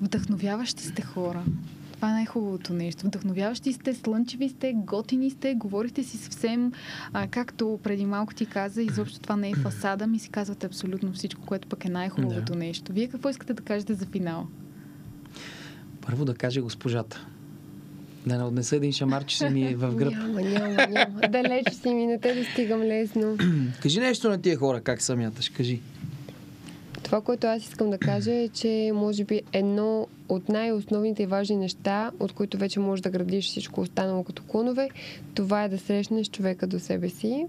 [0.00, 1.44] вдъхновяващи сте хора.
[1.96, 3.06] Това е най-хубавото нещо.
[3.06, 6.72] Вдъхновяващи сте, слънчеви сте, готини сте, говорите си съвсем,
[7.12, 11.12] а, както преди малко ти каза, изобщо това не е фасада, ми си казвате абсолютно
[11.12, 12.58] всичко, което пък е най-хубавото Да.
[12.58, 12.92] нещо.
[12.92, 14.46] Вие какво искате да кажете за финал?
[16.06, 17.26] Първо да каже госпожата.
[18.26, 20.12] Да не отнеса един шамар, че си ми е в гръб.
[20.12, 21.20] Няма, няма, няма.
[21.28, 23.36] Далеч си ми, не те достигам лесно.
[23.82, 25.80] Кажи нещо на тия хора, как самяташ, кажи.
[27.06, 31.56] Това, което аз искам да кажа е, че може би едно от най-основните и важни
[31.56, 34.88] неща, от които вече можеш да градиш всичко останало като клонове,
[35.34, 37.46] това е да срещнеш човека до себе си.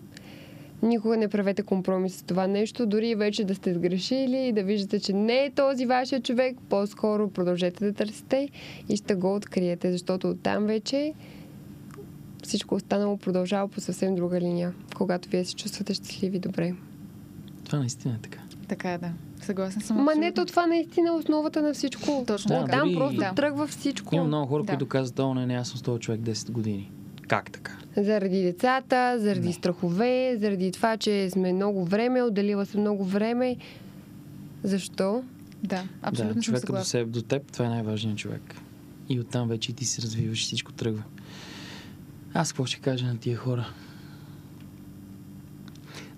[0.83, 4.63] Никога не правете компромис с това нещо, дори и вече да сте сгрешили и да
[4.63, 8.49] виждате, че не е този вашия човек, по-скоро продължете да търсите
[8.89, 11.13] и ще го откриете, защото оттам вече
[12.43, 16.73] всичко останало продължава по съвсем друга линия, когато вие се чувствате щастливи добре.
[17.65, 18.39] Това наистина е така.
[18.67, 19.11] Така е, да.
[19.47, 19.97] Съгласен съм.
[19.97, 22.23] Ма не, то това наистина е основата на всичко.
[22.27, 22.71] Точно Да, така.
[22.71, 23.33] Там дори- просто Да.
[23.33, 24.15] тръгва всичко.
[24.15, 24.67] Има много хора, Да.
[24.67, 26.91] които казват, о, не, не, аз съм с този човек 10 години.
[27.27, 27.71] Как така?
[27.97, 29.53] Заради децата, заради Не.
[29.53, 33.55] страхове, заради това, че сме много време, отделила съм много време.
[34.63, 35.23] Защо?
[35.63, 36.85] Да, абсолютно да, съм човека до, съгласна.
[36.85, 38.55] себе, до теб, това е най-важният човек.
[39.09, 41.03] И оттам вече ти се развиваш всичко тръгва.
[42.33, 43.67] Аз какво ще кажа на тия хора?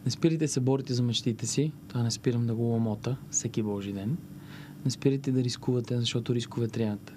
[0.09, 1.71] Не спирайте се борите за мечтите си.
[1.87, 4.17] Това не спирам да го ломота всеки Божи ден.
[4.85, 7.13] Не спирайте да рискувате, защото рискове трябват.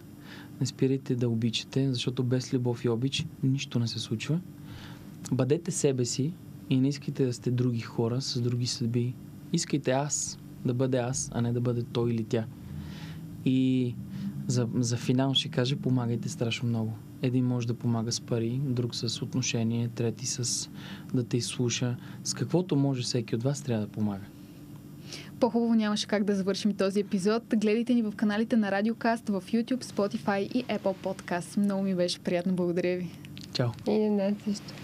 [0.61, 4.41] Не спирайте да обичате, защото без любов и обич нищо не се случва.
[5.33, 6.33] Бъдете себе си
[6.71, 9.15] и не искайте да сте други хора с други съдби.
[9.53, 12.47] Искайте аз да бъде аз, а не да бъде той или тя.
[13.45, 13.95] И
[14.47, 16.93] за, за финал ще кажа, помагайте страшно много.
[17.23, 20.71] Един може да помага с пари, друг с отношение, трети с
[21.15, 21.97] да те изслуша.
[22.25, 24.25] С каквото може всеки от вас трябва да помага.
[25.41, 27.43] По-хубаво нямаше как да завършим този епизод.
[27.57, 31.57] Гледайте ни в каналите на Радиокаст в YouTube, Spotify и Apple Podcast.
[31.57, 32.53] Много ми беше приятно.
[32.53, 33.11] Благодаря ви.
[33.53, 33.69] Чао!
[33.89, 34.82] И на също.